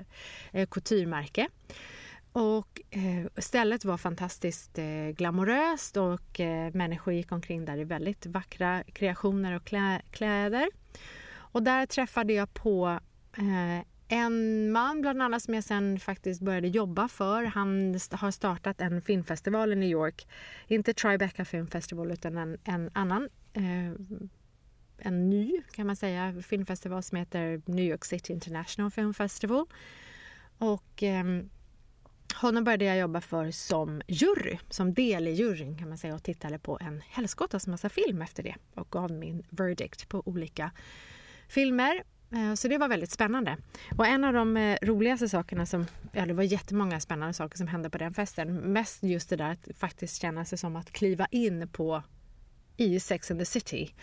eh 0.51 0.67
couturemärke. 0.67 1.47
Och 2.31 2.81
eh, 2.89 3.27
stället 3.37 3.85
var 3.85 3.97
fantastiskt 3.97 4.77
eh, 4.77 5.09
glamoröst 5.17 5.97
och 5.97 6.39
eh, 6.39 6.73
människor 6.73 7.13
gick 7.13 7.31
omkring 7.31 7.65
där 7.65 7.77
i 7.77 7.83
väldigt 7.83 8.25
vackra 8.25 8.83
kreationer 8.83 9.55
och 9.55 9.65
klä 9.65 10.01
kläder. 10.11 10.69
Och 11.31 11.63
där 11.63 11.85
träffade 11.85 12.33
jag 12.33 12.53
på 12.53 12.99
eh, 13.37 13.85
en 14.07 14.71
man 14.71 15.01
bland 15.01 15.21
annat 15.21 15.43
som 15.43 15.53
jag 15.53 15.63
sen 15.63 15.99
faktiskt 15.99 16.41
började 16.41 16.67
jobba 16.67 17.07
för. 17.07 17.43
Han 17.43 17.99
har 18.11 18.31
startat 18.31 18.81
en 18.81 19.01
filmfestival 19.01 19.73
i 19.73 19.75
New 19.75 19.89
York. 19.89 20.27
Inte 20.67 20.93
Tribeca 20.93 21.45
Film 21.45 21.67
Festival 21.67 22.11
utan 22.11 22.37
en, 22.37 22.57
en 22.63 22.89
annan 22.93 23.29
eh, 23.53 23.91
en 25.01 25.29
ny 25.29 25.61
kan 25.71 25.87
man 25.87 25.95
säga 25.95 26.41
filmfestival 26.41 27.03
som 27.03 27.17
heter 27.17 27.61
New 27.65 27.85
York 27.85 28.05
City 28.05 28.33
International 28.33 28.91
Film 28.91 29.13
Festival. 29.13 29.65
Och 30.57 31.03
ehm, 31.03 31.49
honom 32.41 32.63
började 32.63 32.85
jag 32.85 32.97
jobba 32.97 33.21
för 33.21 33.51
som 33.51 34.01
jury, 34.07 34.57
som 34.69 34.93
del 34.93 35.27
i 35.27 35.31
juryn 35.31 35.77
kan 35.77 35.89
man 35.89 35.97
säga 35.97 36.15
och 36.15 36.23
tittade 36.23 36.59
på 36.59 36.77
en 36.81 37.01
helskottas 37.09 37.67
massa 37.67 37.89
film 37.89 38.21
efter 38.21 38.43
det 38.43 38.55
och 38.75 38.89
gav 38.91 39.11
min 39.11 39.43
verdict 39.49 40.09
på 40.09 40.23
olika 40.25 40.71
filmer. 41.47 42.03
Eh, 42.31 42.53
så 42.53 42.67
det 42.67 42.77
var 42.77 42.87
väldigt 42.87 43.11
spännande. 43.11 43.57
Och 43.97 44.07
en 44.07 44.23
av 44.23 44.33
de 44.33 44.57
eh, 44.57 44.77
roligaste 44.81 45.29
sakerna 45.29 45.65
som, 45.65 45.85
ja 46.11 46.25
det 46.25 46.33
var 46.33 46.43
jättemånga 46.43 46.99
spännande 46.99 47.33
saker 47.33 47.57
som 47.57 47.67
hände 47.67 47.89
på 47.89 47.97
den 47.97 48.13
festen. 48.13 48.55
Mest 48.55 49.03
just 49.03 49.29
det 49.29 49.35
där 49.35 49.51
att 49.51 49.77
faktiskt 49.77 50.21
känna 50.21 50.45
sig 50.45 50.57
som 50.57 50.75
att 50.75 50.91
kliva 50.91 51.27
in 51.31 51.67
på 51.67 52.03
i 52.77 52.99
Sex 52.99 53.31
and 53.31 53.39
the 53.39 53.45
City 53.45 53.93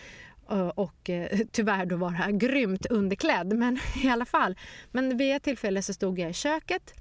eh, 0.51 0.69
och 0.69 1.11
tyvärr 1.53 1.87
då 1.87 1.97
vara 1.97 2.31
grymt 2.31 2.87
underklädd 2.87 3.57
men 3.59 3.79
i 4.03 4.09
alla 4.09 4.25
fall. 4.25 4.57
Men 4.91 5.17
vid 5.17 5.37
ett 5.37 5.43
tillfälle 5.43 5.83
så 5.83 5.95
stod 5.95 6.19
jag 6.19 6.31
i 6.31 6.35
köket 6.35 6.95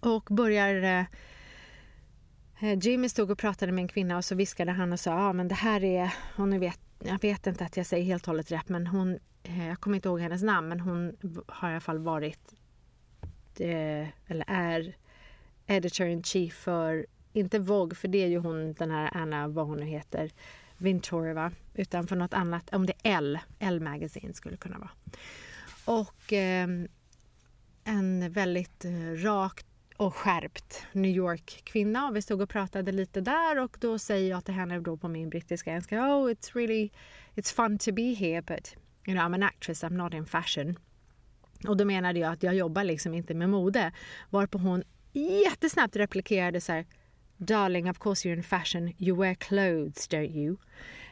och 0.00 0.28
börjar... 0.30 0.82
Eh, 0.82 1.04
eh, 2.60 2.78
Jimmy 2.78 3.08
stod 3.08 3.30
och 3.30 3.38
pratade 3.38 3.72
med 3.72 3.82
en 3.82 3.88
kvinna 3.88 4.16
och 4.16 4.24
så 4.24 4.34
viskade 4.34 4.72
han 4.72 4.92
och 4.92 5.00
sa 5.00 5.10
ja 5.10 5.28
ah, 5.28 5.32
men 5.32 5.48
det 5.48 5.54
här 5.54 5.84
är... 5.84 6.14
Och 6.36 6.48
nu 6.48 6.58
vet, 6.58 6.80
jag 6.98 7.22
vet 7.22 7.46
inte 7.46 7.64
att 7.64 7.76
jag 7.76 7.86
säger 7.86 8.04
helt 8.04 8.22
och 8.22 8.26
hållet 8.26 8.52
rätt 8.52 8.68
men 8.68 8.86
hon... 8.86 9.18
Eh, 9.42 9.68
jag 9.68 9.80
kommer 9.80 9.96
inte 9.96 10.08
ihåg 10.08 10.20
hennes 10.20 10.42
namn 10.42 10.68
men 10.68 10.80
hon 10.80 11.16
har 11.46 11.68
i 11.68 11.72
alla 11.72 11.80
fall 11.80 11.98
varit... 11.98 12.54
Eh, 13.58 14.08
eller 14.26 14.44
är 14.46 14.96
editor 15.66 16.06
in 16.06 16.22
chief 16.22 16.54
för... 16.54 17.06
Inte 17.32 17.58
Vogue 17.58 17.94
för 17.94 18.08
det 18.08 18.18
är 18.18 18.28
ju 18.28 18.38
hon 18.38 18.72
den 18.72 18.90
här 18.90 19.10
Anna, 19.16 19.48
vad 19.48 19.66
hon 19.66 19.78
nu 19.78 19.86
heter. 19.86 20.30
Vintorva. 20.78 21.52
Utan 21.74 22.06
för 22.06 22.16
något 22.16 22.34
annat. 22.34 22.74
Om 22.74 22.86
det 22.86 22.92
är 23.02 23.18
L. 23.18 23.38
L 23.58 23.80
Magazine 23.80 24.34
skulle 24.34 24.54
det 24.54 24.60
kunna 24.60 24.78
vara. 24.78 24.90
Och 25.84 26.32
eh, 26.32 26.68
en 27.84 28.32
väldigt 28.32 28.84
eh, 28.84 29.12
rakt 29.16 29.66
och 29.98 30.14
skärpt 30.14 30.86
New 30.92 31.10
York-kvinna 31.10 32.08
och 32.08 32.16
vi 32.16 32.22
stod 32.22 32.42
och 32.42 32.48
pratade 32.48 32.92
lite 32.92 33.20
där 33.20 33.58
och 33.58 33.76
då 33.80 33.98
säger 33.98 34.30
jag 34.30 34.44
till 34.44 34.54
henne 34.54 34.80
då 34.80 34.96
på 34.96 35.08
min 35.08 35.30
brittiska 35.30 35.70
engelska 35.70 35.96
Oh, 35.96 36.30
it's 36.30 36.54
really, 36.54 36.90
it's 37.34 37.54
fun 37.54 37.78
to 37.78 37.92
be 37.92 38.14
here 38.14 38.42
but 38.42 38.76
you 39.06 39.16
know, 39.16 39.26
I'm 39.26 39.34
an 39.34 39.42
actress, 39.42 39.84
I'm 39.84 39.96
not 39.96 40.14
in 40.14 40.26
fashion. 40.26 40.78
Och 41.68 41.76
då 41.76 41.84
menade 41.84 42.18
jag 42.18 42.32
att 42.32 42.42
jag 42.42 42.54
jobbar 42.54 42.84
liksom 42.84 43.14
inte 43.14 43.34
med 43.34 43.50
mode. 43.50 43.92
Varpå 44.30 44.58
hon 44.58 44.82
jättesnabbt 45.12 45.96
replikerade 45.96 46.60
så 46.60 46.72
här 46.72 46.86
Darling, 47.36 47.90
of 47.90 47.98
course 47.98 48.28
you're 48.28 48.36
in 48.36 48.42
fashion. 48.42 48.92
You 48.98 49.16
wear 49.16 49.34
clothes, 49.34 50.08
don't 50.08 50.36
you? 50.36 50.56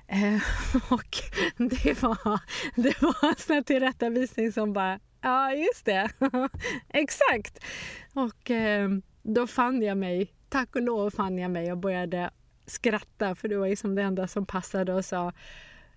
Eh, 0.08 0.42
och 0.92 1.16
det 1.56 2.02
var, 2.02 2.40
det 2.76 3.02
var 3.02 3.28
en 3.28 3.36
sån 3.36 3.64
tillrättavisning 3.64 4.52
som 4.52 4.72
bara 4.72 5.00
Ja, 5.26 5.52
just 5.52 5.84
det. 5.84 6.10
Exakt. 6.88 7.64
Och 8.14 8.50
eh, 8.50 8.90
då 9.22 9.46
fann 9.46 9.82
jag 9.82 9.98
mig, 9.98 10.32
tack 10.48 10.76
och 10.76 10.82
lov 10.82 11.10
fann 11.10 11.38
jag 11.38 11.50
mig 11.50 11.72
och 11.72 11.78
började 11.78 12.30
skratta 12.66 13.34
för 13.34 13.48
det 13.48 13.56
var 13.56 13.68
liksom 13.68 13.94
det 13.94 14.02
enda 14.02 14.26
som 14.26 14.46
passade 14.46 14.94
och 14.94 15.04
sa 15.04 15.32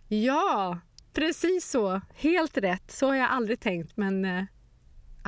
Ja, 0.08 0.80
precis 1.14 1.70
så. 1.70 2.02
Helt 2.16 2.58
rätt. 2.58 2.92
Så 2.92 3.08
har 3.08 3.16
jag 3.16 3.30
aldrig 3.30 3.60
tänkt, 3.60 3.98
men 3.98 4.26
eh, 4.26 4.44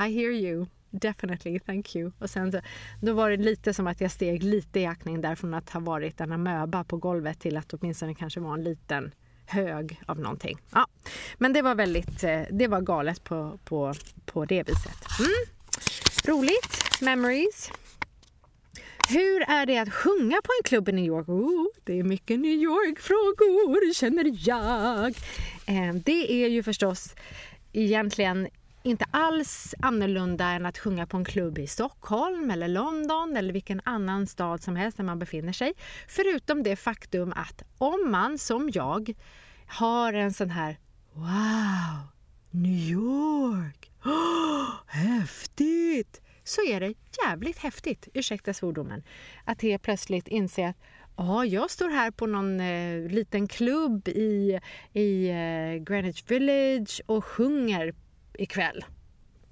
I 0.07 0.13
hear 0.19 0.31
you. 0.31 0.65
Definitely, 0.89 1.59
thank 1.59 1.95
you. 1.95 2.11
Och 2.19 2.29
sen 2.29 2.51
så, 2.51 2.61
då 3.01 3.13
var 3.13 3.29
det 3.29 3.37
lite 3.37 3.73
som 3.73 3.87
att 3.87 4.01
jag 4.01 4.11
steg 4.11 4.43
lite 4.43 4.79
i 4.79 4.85
aktning 4.85 5.21
där 5.21 5.35
från 5.35 5.53
att 5.53 5.69
ha 5.69 5.79
varit 5.79 6.21
en 6.21 6.31
amöba 6.31 6.83
på 6.83 6.97
golvet 6.97 7.39
till 7.39 7.57
att 7.57 7.73
åtminstone 7.73 8.15
kanske 8.15 8.39
vara 8.39 8.53
en 8.53 8.63
liten 8.63 9.11
hög 9.51 10.01
av 10.05 10.19
någonting. 10.19 10.57
Ja, 10.73 10.87
men 11.37 11.53
det 11.53 11.61
var 11.61 11.75
väldigt, 11.75 12.23
eh, 12.23 12.41
det 12.51 12.67
var 12.67 12.81
galet 12.81 13.23
på, 13.23 13.59
på, 13.63 13.93
på 14.25 14.45
det 14.45 14.63
viset. 14.67 14.97
Mm. 15.19 15.31
Roligt, 16.25 17.01
memories. 17.01 17.71
Hur 19.09 19.41
är 19.41 19.65
det 19.65 19.77
att 19.77 19.93
sjunga 19.93 20.35
på 20.43 20.49
en 20.59 20.63
klubb 20.63 20.89
i 20.89 20.91
New 20.91 21.05
York? 21.05 21.29
Oh, 21.29 21.65
det 21.83 21.99
är 21.99 22.03
mycket 22.03 22.39
New 22.39 22.51
York-frågor, 22.51 23.93
känner 23.93 24.49
jag. 24.49 25.09
Eh, 25.65 25.93
det 26.05 26.43
är 26.43 26.47
ju 26.47 26.63
förstås 26.63 27.15
egentligen 27.73 28.47
inte 28.83 29.05
alls 29.11 29.75
annorlunda 29.79 30.45
än 30.45 30.65
att 30.65 30.77
sjunga 30.77 31.05
på 31.07 31.17
en 31.17 31.25
klubb 31.25 31.59
i 31.59 31.67
Stockholm 31.67 32.51
eller 32.51 32.67
London 32.67 33.37
eller 33.37 33.53
vilken 33.53 33.81
annan 33.83 34.27
stad 34.27 34.63
som 34.63 34.75
helst 34.75 34.97
där 34.97 35.03
man 35.03 35.19
befinner 35.19 35.53
sig. 35.53 35.73
Förutom 36.07 36.63
det 36.63 36.75
faktum 36.75 37.33
att 37.35 37.63
om 37.77 38.11
man 38.11 38.37
som 38.37 38.69
jag 38.73 39.13
har 39.71 40.13
en 40.13 40.33
sån 40.33 40.49
här 40.49 40.77
Wow, 41.13 42.07
New 42.51 42.89
York! 42.89 43.91
Oh, 44.05 44.69
häftigt! 44.87 46.21
Så 46.43 46.61
är 46.61 46.79
det 46.79 46.93
jävligt 47.25 47.57
häftigt, 47.57 48.07
ursäkta 48.13 48.53
svordomen, 48.53 49.03
att 49.45 49.61
helt 49.61 49.81
plötsligt 49.81 50.27
inse 50.27 50.67
att 50.67 50.75
Ja, 51.17 51.45
jag 51.45 51.71
står 51.71 51.89
här 51.89 52.11
på 52.11 52.25
någon 52.25 52.59
eh, 52.59 53.09
liten 53.09 53.47
klubb 53.47 54.07
i, 54.07 54.59
i 54.93 55.29
eh, 55.29 55.83
Greenwich 55.83 56.23
Village 56.27 57.01
och 57.05 57.25
sjunger 57.25 57.93
ikväll. 58.33 58.85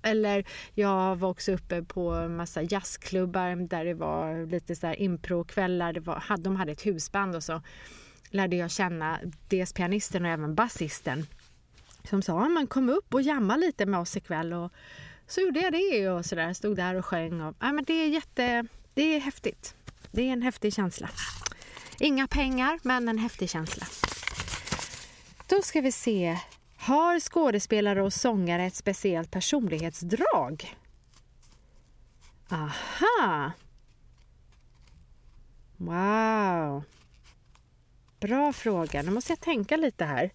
Eller 0.01 0.45
jag 0.73 1.15
var 1.15 1.29
också 1.29 1.51
uppe 1.51 1.83
på 1.83 2.11
en 2.11 2.35
massa 2.35 2.61
jazzklubbar 2.61 3.67
där 3.67 3.85
det 3.85 3.93
var 3.93 4.45
lite 4.45 4.75
så 4.75 4.87
här 4.87 5.01
improkvällar. 5.01 5.93
Det 5.93 5.99
var, 5.99 6.23
de 6.37 6.55
hade 6.55 6.71
ett 6.71 6.85
husband 6.85 7.35
och 7.35 7.43
så 7.43 7.61
lärde 8.29 8.55
jag 8.55 8.71
känna 8.71 9.19
dels 9.47 9.73
pianisten 9.73 10.25
och 10.25 10.31
även 10.31 10.55
basisten 10.55 11.27
som 12.09 12.21
sa 12.21 12.49
man 12.49 12.67
kom 12.67 12.89
upp 12.89 13.13
och 13.13 13.21
jamma 13.21 13.57
lite 13.57 13.85
med 13.85 13.99
oss 13.99 14.17
ikväll. 14.17 14.53
Och 14.53 14.71
så 15.27 15.41
gjorde 15.41 15.59
jag 15.59 15.73
det 15.73 16.09
och 16.09 16.25
så 16.25 16.35
där, 16.35 16.53
stod 16.53 16.75
där 16.75 16.95
och 16.95 17.05
sjöng. 17.05 17.41
Och, 17.41 17.55
ja, 17.59 17.71
men 17.71 17.83
det, 17.83 17.93
är 17.93 18.07
jätte, 18.07 18.65
det 18.93 19.01
är 19.15 19.19
häftigt. 19.19 19.75
Det 20.11 20.21
är 20.21 20.33
en 20.33 20.41
häftig 20.41 20.73
känsla. 20.73 21.09
Inga 21.99 22.27
pengar, 22.27 22.79
men 22.83 23.07
en 23.07 23.17
häftig 23.17 23.49
känsla. 23.49 23.85
Då 25.47 25.61
ska 25.61 25.81
vi 25.81 25.91
se. 25.91 26.39
Har 26.77 27.19
skådespelare 27.19 28.03
och 28.03 28.13
sångare 28.13 28.65
ett 28.65 28.75
speciellt 28.75 29.31
personlighetsdrag? 29.31 30.75
Aha! 32.49 33.51
Wow! 35.77 36.83
Bra 38.19 38.53
fråga. 38.53 39.01
Nu 39.01 39.11
måste 39.11 39.31
jag 39.31 39.39
tänka 39.39 39.77
lite 39.77 40.05
här. 40.05 40.31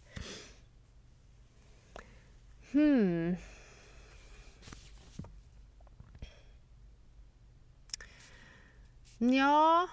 Hmm. 2.72 3.36
Ja, 9.18 9.88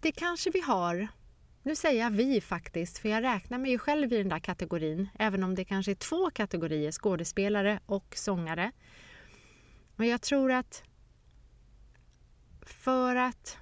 det 0.00 0.12
kanske 0.12 0.50
vi 0.50 0.60
har. 0.60 1.08
Nu 1.62 1.76
säger 1.76 2.00
jag 2.02 2.10
vi 2.10 2.40
faktiskt, 2.40 2.98
för 2.98 3.08
jag 3.08 3.22
räknar 3.22 3.58
mig 3.58 3.70
ju 3.70 3.78
själv 3.78 4.12
i 4.12 4.16
den 4.18 4.28
där 4.28 4.38
kategorin, 4.38 5.08
även 5.18 5.44
om 5.44 5.54
det 5.54 5.64
kanske 5.64 5.92
är 5.92 5.94
två 5.94 6.30
kategorier, 6.30 6.92
skådespelare 6.92 7.80
och 7.86 8.14
sångare. 8.16 8.72
Men 9.96 10.08
jag 10.08 10.22
tror 10.22 10.52
att 10.52 10.82
för 12.62 13.16
att 13.16 13.59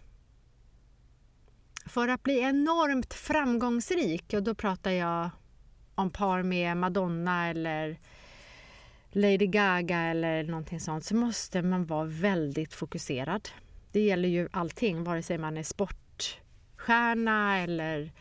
för 1.88 2.08
att 2.08 2.22
bli 2.22 2.38
enormt 2.40 3.14
framgångsrik, 3.14 4.34
och 4.34 4.42
då 4.42 4.54
pratar 4.54 4.90
jag 4.90 5.30
om 5.94 6.10
par 6.10 6.42
med 6.42 6.76
Madonna 6.76 7.48
eller 7.48 7.98
Lady 9.10 9.46
Gaga 9.46 9.98
eller 10.00 10.42
någonting 10.42 10.80
sånt, 10.80 11.04
så 11.04 11.16
måste 11.16 11.62
man 11.62 11.86
vara 11.86 12.04
väldigt 12.04 12.74
fokuserad. 12.74 13.48
Det 13.92 14.00
gäller 14.00 14.28
ju 14.28 14.48
allting, 14.52 15.04
vare 15.04 15.22
sig 15.22 15.38
man 15.38 15.56
är 15.56 15.62
sportstjärna 15.62 17.58
eller, 17.58 18.12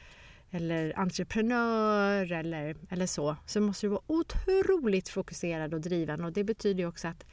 eller 0.51 0.99
entreprenör 0.99 2.31
eller, 2.31 2.75
eller 2.89 3.05
så. 3.05 3.35
Så 3.45 3.61
måste 3.61 3.85
du 3.85 3.89
vara 3.89 4.01
otroligt 4.07 5.09
fokuserad 5.09 5.73
och 5.73 5.81
driven 5.81 6.23
och 6.23 6.33
det 6.33 6.43
betyder 6.43 6.79
ju 6.79 6.87
också 6.87 7.07
att 7.07 7.25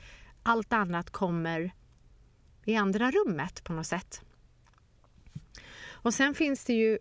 allt 0.43 0.73
annat 0.73 1.11
kommer 1.11 1.73
i 2.65 2.77
andra 2.77 3.11
rummet 3.11 3.65
på 3.65 3.73
något 3.73 3.87
sätt. 3.87 4.23
Och 6.05 6.15
sen 6.15 6.35
finns 6.35 6.65
det 6.65 6.73
ju 6.73 6.99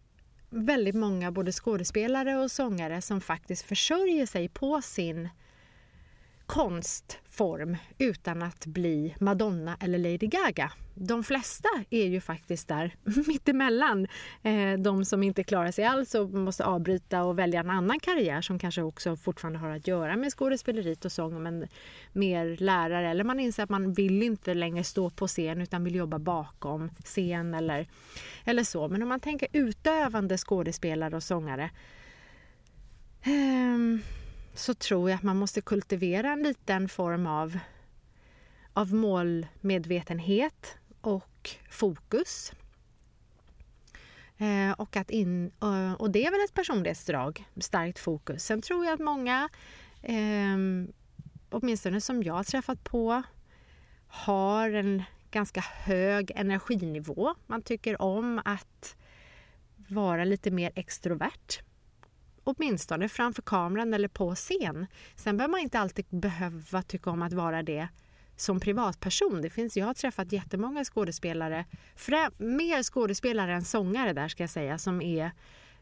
väldigt 0.50 0.96
många 0.96 1.32
både 1.32 1.52
skådespelare 1.52 2.38
och 2.38 2.52
sångare 2.52 3.02
som 3.02 3.22
faktiskt 3.22 3.66
försörjer 3.66 4.26
sig 4.26 4.50
på 4.50 4.82
sin 4.82 5.30
konstform 6.54 7.78
utan 7.98 8.42
att 8.42 8.66
bli 8.66 9.16
Madonna 9.20 9.78
eller 9.80 9.98
Lady 9.98 10.28
Gaga. 10.28 10.72
De 10.96 11.24
flesta 11.24 11.70
är 11.90 12.06
ju 12.06 12.22
faktiskt 12.22 12.68
där 12.68 12.96
mittemellan. 13.28 14.08
Eh, 14.44 14.74
de 14.80 15.06
som 15.06 15.24
inte 15.24 15.44
klarar 15.44 15.72
sig 15.72 15.86
alls 15.86 16.16
och 16.16 16.30
måste 16.30 16.66
avbryta 16.66 17.24
och 17.24 17.40
välja 17.40 17.60
en 17.60 17.70
annan 17.70 18.00
karriär 18.00 18.42
som 18.42 18.60
kanske 18.60 18.82
också 18.82 19.16
fortfarande 19.16 19.60
har 19.60 19.70
att 19.70 19.88
göra 19.88 20.16
med 20.16 20.32
skådespeleriet 20.32 21.06
och 21.06 21.12
sång 21.12 21.44
men 21.44 21.68
mer 22.12 22.58
lärare 22.60 23.10
eller 23.10 23.24
man 23.24 23.40
inser 23.40 23.64
att 23.64 23.70
man 23.70 23.94
vill 23.94 24.24
inte 24.24 24.54
längre 24.54 24.84
stå 24.84 25.10
på 25.10 25.28
scen 25.28 25.62
utan 25.62 25.84
vill 25.84 25.96
jobba 25.96 26.20
bakom 26.20 26.90
scen 27.04 27.54
eller, 27.54 27.88
eller 28.46 28.64
så. 28.64 28.88
Men 28.88 29.02
om 29.02 29.10
man 29.10 29.20
tänker 29.20 29.48
utövande 29.52 30.38
skådespelare 30.38 31.16
och 31.16 31.24
sångare 31.24 31.70
Um, 33.26 34.03
så 34.54 34.74
tror 34.74 35.10
jag 35.10 35.18
att 35.18 35.24
man 35.24 35.38
måste 35.38 35.62
kultivera 35.62 36.32
en 36.32 36.44
liten 36.44 36.90
form 36.90 37.28
av, 37.28 37.60
av 38.74 38.94
målmedvetenhet 38.94 40.78
och 41.02 41.50
fokus. 41.70 42.52
Eh, 44.38 44.72
och, 44.72 44.98
att 44.98 45.10
in, 45.10 45.52
eh, 45.62 45.94
och 45.94 46.12
det 46.12 46.26
är 46.26 46.32
väl 46.32 46.46
ett 46.46 46.54
personlighetsdrag, 46.54 47.46
starkt 47.58 48.00
fokus. 48.00 48.44
Sen 48.46 48.62
tror 48.62 48.86
jag 48.86 48.94
att 48.94 49.00
många, 49.00 49.50
eh, 50.02 50.58
åtminstone 51.50 52.02
som 52.02 52.24
jag 52.24 52.34
har 52.34 52.44
träffat 52.44 52.84
på, 52.84 53.24
har 54.08 54.70
en 54.70 55.04
ganska 55.32 55.62
hög 55.62 56.32
energinivå. 56.36 57.36
Man 57.48 57.62
tycker 57.62 58.02
om 58.02 58.42
att 58.46 58.96
vara 59.88 60.24
lite 60.24 60.52
mer 60.52 60.72
extrovert 60.76 61.62
åtminstone 62.44 63.10
framför 63.10 63.42
kameran 63.42 63.94
eller 63.94 64.08
på 64.08 64.36
scen. 64.36 64.88
Sen 65.16 65.38
behöver 65.38 65.52
man 65.52 65.60
inte 65.60 65.80
alltid 65.80 66.06
behöva 66.10 66.82
tycka 66.82 67.10
om 67.10 67.22
att 67.22 67.34
vara 67.34 67.64
det 67.64 67.88
som 68.36 68.60
privatperson. 68.60 69.42
Det 69.42 69.50
finns, 69.50 69.78
jag 69.78 69.86
har 69.86 69.94
träffat 69.94 70.32
jättemånga 70.32 70.84
skådespelare, 70.84 71.66
mer 72.38 72.84
skådespelare 72.84 73.54
än 73.54 73.64
sångare 73.64 74.14
där 74.14 74.28
ska 74.28 74.44
jag 74.44 74.50
säga, 74.50 74.78
som 74.78 75.02
är 75.02 75.32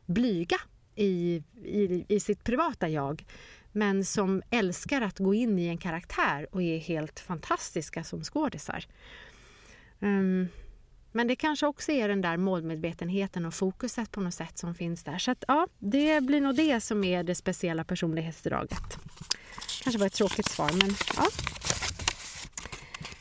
blyga 0.06 0.58
i, 0.96 1.44
i, 1.64 2.06
i 2.08 2.20
sitt 2.20 2.44
privata 2.44 2.90
jag 2.90 3.26
men 3.72 4.06
som 4.06 4.42
älskar 4.50 5.02
att 5.02 5.20
gå 5.20 5.34
in 5.34 5.60
i 5.60 5.68
en 5.68 5.78
karaktär 5.78 6.48
och 6.52 6.62
är 6.62 6.78
helt 6.78 7.20
fantastiska 7.20 8.04
som 8.04 8.24
skådisar. 8.24 8.86
Um, 10.00 10.48
men 11.12 11.28
det 11.28 11.36
kanske 11.36 11.68
också 11.68 11.92
är 11.92 12.08
den 12.08 12.22
där 12.22 12.38
målmedvetenheten 12.38 13.46
och 13.46 13.54
fokuset 13.54 14.12
på 14.12 14.22
något 14.22 14.34
sätt 14.34 14.58
som 14.58 14.76
finns 14.76 15.04
där. 15.04 15.18
Så 15.18 15.32
att, 15.32 15.44
ja, 15.48 15.68
det 15.80 16.22
blir 16.22 16.42
nog 16.42 16.56
det 16.56 16.82
som 16.82 17.04
är 17.04 17.24
det 17.24 17.36
speciella 17.36 17.84
personlighetsdraget. 17.84 18.98
Kanske 19.84 20.00
var 20.00 20.08
ett 20.08 20.14
tråkigt 20.14 20.50
svar, 20.50 20.72
men 20.82 20.96
ja. 21.18 21.28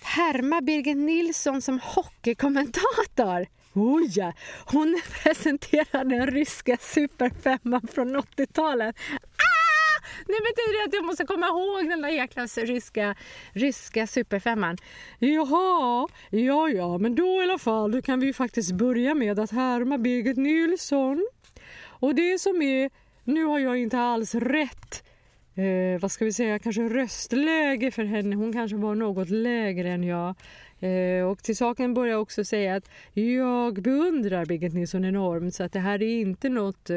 Härma 0.03 0.61
Birgit 0.61 0.97
Nilsson 0.97 1.63
som 1.63 1.81
hockeykommentator. 1.83 3.47
Oh 3.75 4.03
ja, 4.03 4.33
hon 4.65 5.01
presenterar 5.23 6.05
den 6.05 6.27
ryska 6.27 6.77
superfemman 6.81 7.89
från 7.93 8.17
80-talet. 8.17 8.97
Det 10.27 10.41
betyder 10.49 10.87
att 10.87 10.95
jag 10.95 11.05
måste 11.05 11.25
komma 11.25 11.47
ihåg 11.47 11.89
den 11.89 12.03
där 12.03 12.09
jäkla 12.09 12.47
ryska, 12.47 13.15
ryska 13.53 14.07
superfemman. 14.07 14.77
Jaha, 15.19 16.09
ja 16.31 16.69
ja, 16.69 16.99
men 16.99 17.15
då 17.15 17.41
i 17.41 17.43
alla 17.43 17.59
fall 17.59 17.93
då 17.93 18.03
kan 18.03 18.21
vi 18.21 18.33
faktiskt 18.33 18.73
börja 18.73 19.15
med 19.15 19.39
att 19.39 19.51
härma 19.51 19.99
Birgit 19.99 20.37
Nilsson. 20.37 21.27
Och 21.87 22.15
det 22.15 22.39
som 22.41 22.63
är, 22.63 22.91
nu 23.25 23.45
har 23.45 23.59
jag 23.59 23.79
inte 23.79 23.99
alls 23.99 24.35
rätt 24.35 25.05
eh, 25.55 26.01
vad 26.01 26.13
ska 26.13 26.25
vi 26.25 26.33
säga, 26.33 26.59
kanske 26.59 26.83
röstläge 26.83 27.91
för 27.91 28.05
henne. 28.05 28.37
Hon 28.37 28.53
kanske 28.53 28.77
var 28.77 28.95
något 28.95 29.31
lägre 29.31 29.91
än 29.91 30.05
jag. 30.05 30.35
Eh, 30.81 31.25
och 31.25 31.43
till 31.43 31.57
saken 31.57 31.95
börjar 31.95 32.13
jag 32.13 32.23
också 32.23 32.45
säga 32.45 32.77
att 32.77 32.91
jag 33.13 33.83
beundrar 33.83 34.47
Birgit 34.47 34.75
Nilsson 34.75 35.05
enormt 35.05 35.55
så 35.55 35.63
att 35.63 35.73
det 35.73 35.81
här 35.81 36.03
är 36.03 36.21
inte 36.21 36.49
något, 36.49 36.91
eh, 36.91 36.97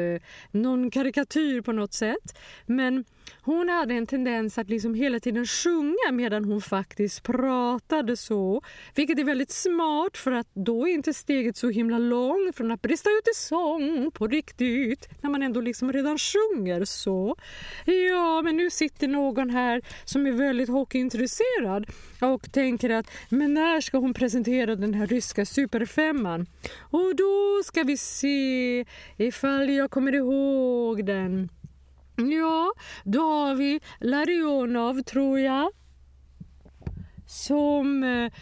någon 0.50 0.90
karikatyr 0.90 1.60
på 1.60 1.72
något 1.72 1.92
sätt. 1.92 2.38
Men 2.66 3.04
hon 3.42 3.68
hade 3.68 3.94
en 3.94 4.06
tendens 4.06 4.58
att 4.58 4.70
liksom 4.70 4.94
hela 4.94 5.20
tiden 5.20 5.46
sjunga 5.46 6.12
medan 6.12 6.44
hon 6.44 6.60
faktiskt 6.60 7.22
pratade 7.22 8.16
så. 8.16 8.62
Vilket 8.94 9.18
är 9.18 9.24
väldigt 9.24 9.50
smart 9.50 10.16
för 10.16 10.32
att 10.32 10.48
då 10.54 10.88
är 10.88 10.92
inte 10.92 11.14
steget 11.14 11.56
så 11.56 11.70
himla 11.70 11.98
långt 11.98 12.56
från 12.56 12.70
att 12.70 12.82
brista 12.82 13.10
ut 13.10 13.28
i 13.28 13.34
sång 13.34 14.10
på 14.10 14.26
riktigt 14.26 15.08
när 15.20 15.30
man 15.30 15.42
ändå 15.42 15.60
liksom 15.60 15.92
redan 15.92 16.18
sjunger 16.18 16.84
så. 16.84 17.36
Ja, 17.84 18.42
men 18.42 18.56
nu 18.56 18.70
sitter 18.70 19.08
någon 19.08 19.50
här 19.50 19.82
som 20.04 20.26
är 20.26 20.32
väldigt 20.32 20.68
hockeyintresserad 20.68 21.86
och 22.20 22.52
tänker 22.52 22.90
att 22.90 23.10
men 23.28 23.54
när 23.54 23.80
ska 23.80 23.98
hon 23.98 24.14
presentera 24.14 24.76
den 24.76 24.94
här 24.94 25.06
ryska 25.06 25.46
superfemman? 25.46 26.46
Och 26.78 27.16
då 27.16 27.62
ska 27.64 27.82
vi 27.82 27.96
se 27.96 28.84
ifall 29.16 29.70
jag 29.70 29.90
kommer 29.90 30.14
ihåg 30.14 31.06
den. 31.06 31.48
Ja, 32.16 32.72
då 33.04 33.20
har 33.20 33.54
vi 33.54 33.80
Larionov, 34.00 35.02
tror 35.02 35.38
jag. 35.38 35.70
Som, 37.26 38.04
eh, 38.04 38.32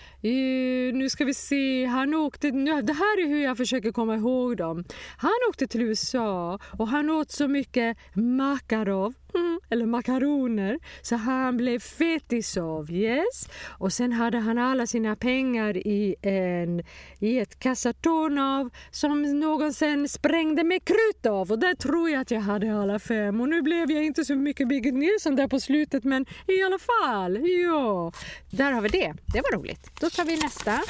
nu 0.92 1.08
ska 1.10 1.24
vi 1.24 1.34
se, 1.34 1.84
han 1.84 2.14
åkte, 2.14 2.50
det 2.50 2.92
här 2.92 3.22
är 3.22 3.28
hur 3.28 3.42
jag 3.42 3.56
försöker 3.56 3.92
komma 3.92 4.16
ihåg 4.16 4.56
dem. 4.56 4.84
Han 5.16 5.30
åkte 5.48 5.66
till 5.66 5.82
USA 5.82 6.58
och 6.78 6.88
han 6.88 7.10
åt 7.10 7.30
så 7.30 7.48
mycket 7.48 7.96
Makarov 8.14 9.14
Mm, 9.34 9.60
eller 9.70 9.86
makaroner. 9.86 10.78
Så 11.02 11.16
han 11.16 11.56
blev 11.56 11.78
fetisov, 11.78 12.90
yes. 12.90 13.48
Och 13.66 13.92
sen 13.92 14.12
hade 14.12 14.38
han 14.38 14.58
alla 14.58 14.86
sina 14.86 15.16
pengar 15.16 15.76
i, 15.76 16.14
en, 16.22 16.82
i 17.18 17.38
ett 17.38 17.58
kassatorn 17.58 18.70
som 18.90 19.40
någon 19.40 19.72
sen 19.72 20.08
sprängde 20.08 20.64
med 20.64 20.84
krut 20.84 21.26
av. 21.26 21.52
Och 21.52 21.58
där 21.58 21.74
tror 21.74 22.10
jag 22.10 22.20
att 22.20 22.30
jag 22.30 22.40
hade 22.40 22.80
alla 22.80 22.98
fem. 22.98 23.40
Och 23.40 23.48
nu 23.48 23.62
blev 23.62 23.90
jag 23.90 24.04
inte 24.04 24.24
så 24.24 24.34
mycket 24.34 24.68
Birgit 24.68 24.94
Nilsson 24.94 25.36
där 25.36 25.48
på 25.48 25.60
slutet 25.60 26.04
men 26.04 26.26
i 26.46 26.62
alla 26.62 26.78
fall, 26.78 27.48
ja. 27.48 28.12
Där 28.50 28.72
har 28.72 28.80
vi 28.80 28.88
det. 28.88 29.14
Det 29.32 29.40
var 29.40 29.56
roligt. 29.56 29.90
Då 30.00 30.10
tar 30.10 30.24
vi 30.24 30.36
nästa. 30.36 30.80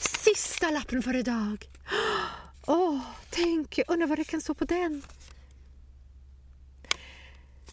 Sista 0.00 0.70
lappen 0.70 1.02
för 1.02 1.16
idag. 1.16 1.64
Åh, 2.66 2.90
oh, 2.90 3.00
tänk, 3.30 3.80
undrar 3.88 4.06
vad 4.06 4.18
det 4.18 4.24
kan 4.24 4.40
stå 4.40 4.54
på 4.54 4.64
den. 4.64 5.02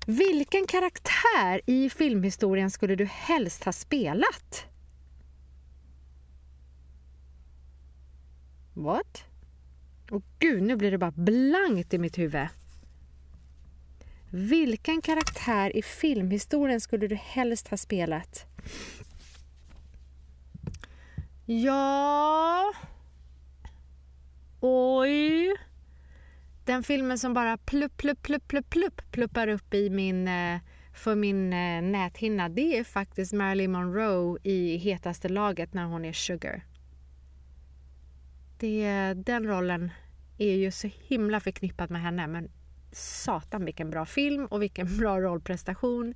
Vilken 0.08 0.68
karaktär 0.68 1.62
i 1.66 1.90
filmhistorien 1.90 2.72
skulle 2.72 2.96
du 2.96 3.06
helst 3.06 3.64
ha 3.64 3.72
spelat? 3.72 4.66
What? 8.74 9.24
Åh 10.12 10.22
gud, 10.40 10.64
nu 10.64 10.76
blir 10.76 10.92
det 10.92 10.98
bara 10.98 11.12
blankt 11.12 11.94
i 11.94 11.98
mitt 11.98 12.18
huvud. 12.18 12.48
Vilken 14.30 15.02
karaktär 15.02 15.78
i 15.78 15.82
filmhistorien 15.82 16.82
skulle 16.82 17.08
du 17.08 17.16
helst 17.16 17.68
ha 17.68 17.78
spelat? 17.78 18.46
Ja... 21.46 22.74
Oj... 24.60 25.54
Den 26.66 26.84
filmen 26.84 27.20
som 27.20 27.34
bara 27.34 27.58
plupp, 27.58 27.98
plupp, 27.98 28.22
plupp, 28.22 28.48
plupp, 28.48 28.70
plupp 28.70 29.02
pluppar 29.12 29.48
upp 29.48 29.74
i 29.74 29.90
min, 29.90 30.28
eh, 30.28 30.60
för 30.94 31.16
min 31.16 31.54
eh, 31.54 31.82
näthinna 31.82 32.50
det 32.50 32.78
är 32.78 32.84
faktiskt 32.84 33.34
Marilyn 33.34 33.72
Monroe 33.72 34.40
i 34.44 34.78
Hetaste 34.78 35.30
laget 35.30 35.74
när 35.74 35.86
hon 35.86 36.06
är 36.06 36.14
Sugar. 36.14 36.66
Det, 38.60 39.14
den 39.14 39.48
rollen 39.48 39.92
är 40.38 40.56
ju 40.56 40.72
så 40.72 40.90
himla 41.08 41.40
förknippad 41.40 41.92
med 41.92 42.02
henne 42.02 42.28
men 42.28 42.52
satan 42.92 43.66
vilken 43.66 43.90
bra 43.90 44.06
film 44.06 44.46
och 44.46 44.62
vilken 44.62 44.98
bra 44.98 45.22
rollprestation. 45.22 46.14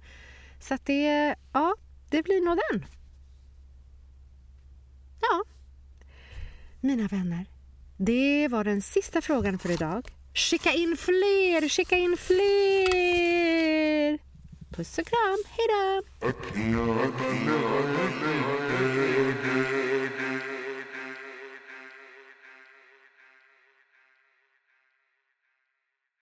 Så 0.60 0.74
att 0.74 0.86
det, 0.86 1.36
ja, 1.54 1.76
det 2.10 2.24
blir 2.24 2.46
nog 2.46 2.60
den. 2.72 2.86
Ja. 5.22 5.44
Mina 6.82 7.08
vänner, 7.08 7.46
det 7.98 8.48
var 8.48 8.64
den 8.64 8.82
sista 8.82 9.22
frågan 9.22 9.60
för 9.60 9.72
idag. 9.72 10.17
Skicka 10.38 10.72
in 10.72 10.96
fler, 10.98 11.68
skicka 11.68 11.96
in 11.98 12.18
fler! 12.18 12.38
Puss 14.76 14.98
och 14.98 15.06
kram, 15.06 15.44
hejdå! 15.58 16.02